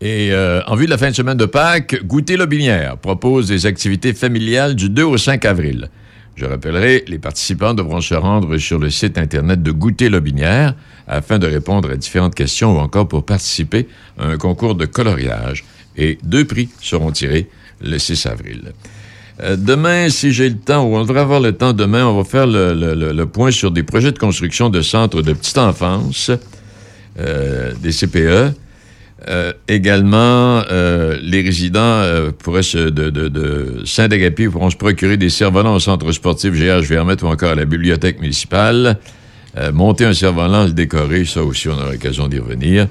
[0.00, 3.64] Et euh, en vue de la fin de semaine de Pâques, Goûter Lobinière propose des
[3.66, 5.88] activités familiales du 2 au 5 avril.
[6.34, 10.74] Je rappellerai, les participants devront se rendre sur le site Internet de Goûter Lobinière
[11.08, 13.88] afin de répondre à différentes questions ou encore pour participer
[14.18, 15.64] à un concours de coloriage.
[15.96, 17.48] Et deux prix seront tirés
[17.80, 18.72] le 6 avril.
[19.42, 22.24] Euh, demain, si j'ai le temps, ou on devrait avoir le temps demain, on va
[22.24, 26.30] faire le, point sur des projets de construction de centres de petite enfance,
[27.18, 28.54] euh, des CPE.
[29.28, 30.62] Euh, également,
[31.22, 32.02] les résidents
[32.38, 37.26] pourraient se, de, Saint-Agapi pourront se procurer des cerfs-volants au centre sportif GH Vermette ou
[37.26, 38.98] encore à la bibliothèque municipale.
[39.72, 42.88] Monter un cerf-volant, le décorer, ça aussi, on aura l'occasion d'y revenir.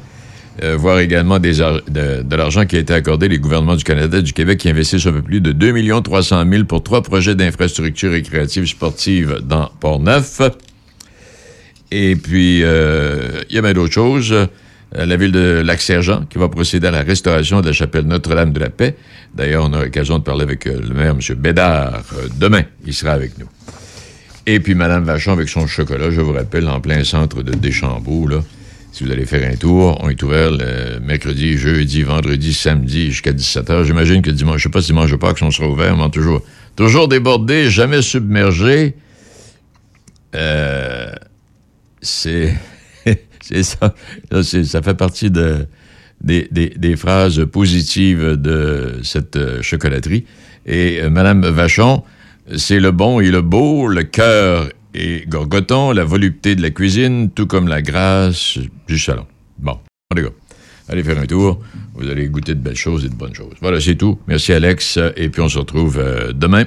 [0.63, 4.31] Euh, voir également de, l'argent qui a été accordé les gouvernements du Canada et du
[4.31, 8.65] Québec qui investissent un peu plus de 2 300 000 pour trois projets d'infrastructures récréatives
[8.65, 10.41] sportives dans Port-Neuf.
[11.91, 14.31] Et puis, euh, il y a bien d'autres choses.
[14.31, 14.47] Euh,
[14.93, 18.59] La ville de Lac-Sergent qui va procéder à la restauration de la chapelle Notre-Dame de
[18.61, 18.95] la Paix.
[19.33, 21.35] D'ailleurs, on a l'occasion de parler avec le maire, M.
[21.35, 22.03] Bédard,
[22.39, 22.63] demain.
[22.85, 23.47] Il sera avec nous.
[24.45, 28.27] Et puis, Mme Vachon avec son chocolat, je vous rappelle, en plein centre de Deschambault,
[28.27, 28.41] là.
[28.95, 33.33] Si vous allez faire un tour, on est ouvert le mercredi, jeudi, vendredi, samedi jusqu'à
[33.33, 33.83] 17h.
[33.83, 36.41] J'imagine que dimanche, je sais pas si dimanche ou pas, qu'on sera ouvert, mais toujours,
[36.77, 38.95] toujours débordé, jamais submergé.
[40.33, 41.11] Euh,
[42.01, 42.55] c'est
[43.41, 43.93] c'est ça.
[44.63, 45.67] Ça fait partie de,
[46.21, 50.23] des, des- des phrases positives de cette euh, chocolaterie.
[50.65, 52.01] Et euh, Madame Vachon,
[52.55, 57.29] c'est le bon et le beau, le cœur et gorgoton, la volupté de la cuisine,
[57.29, 59.27] tout comme la grâce du salon.
[59.59, 59.77] Bon,
[60.87, 61.59] allez faire un tour.
[61.95, 63.53] Vous allez goûter de belles choses et de bonnes choses.
[63.61, 64.19] Voilà, c'est tout.
[64.27, 64.99] Merci Alex.
[65.17, 66.63] Et puis on se retrouve euh, demain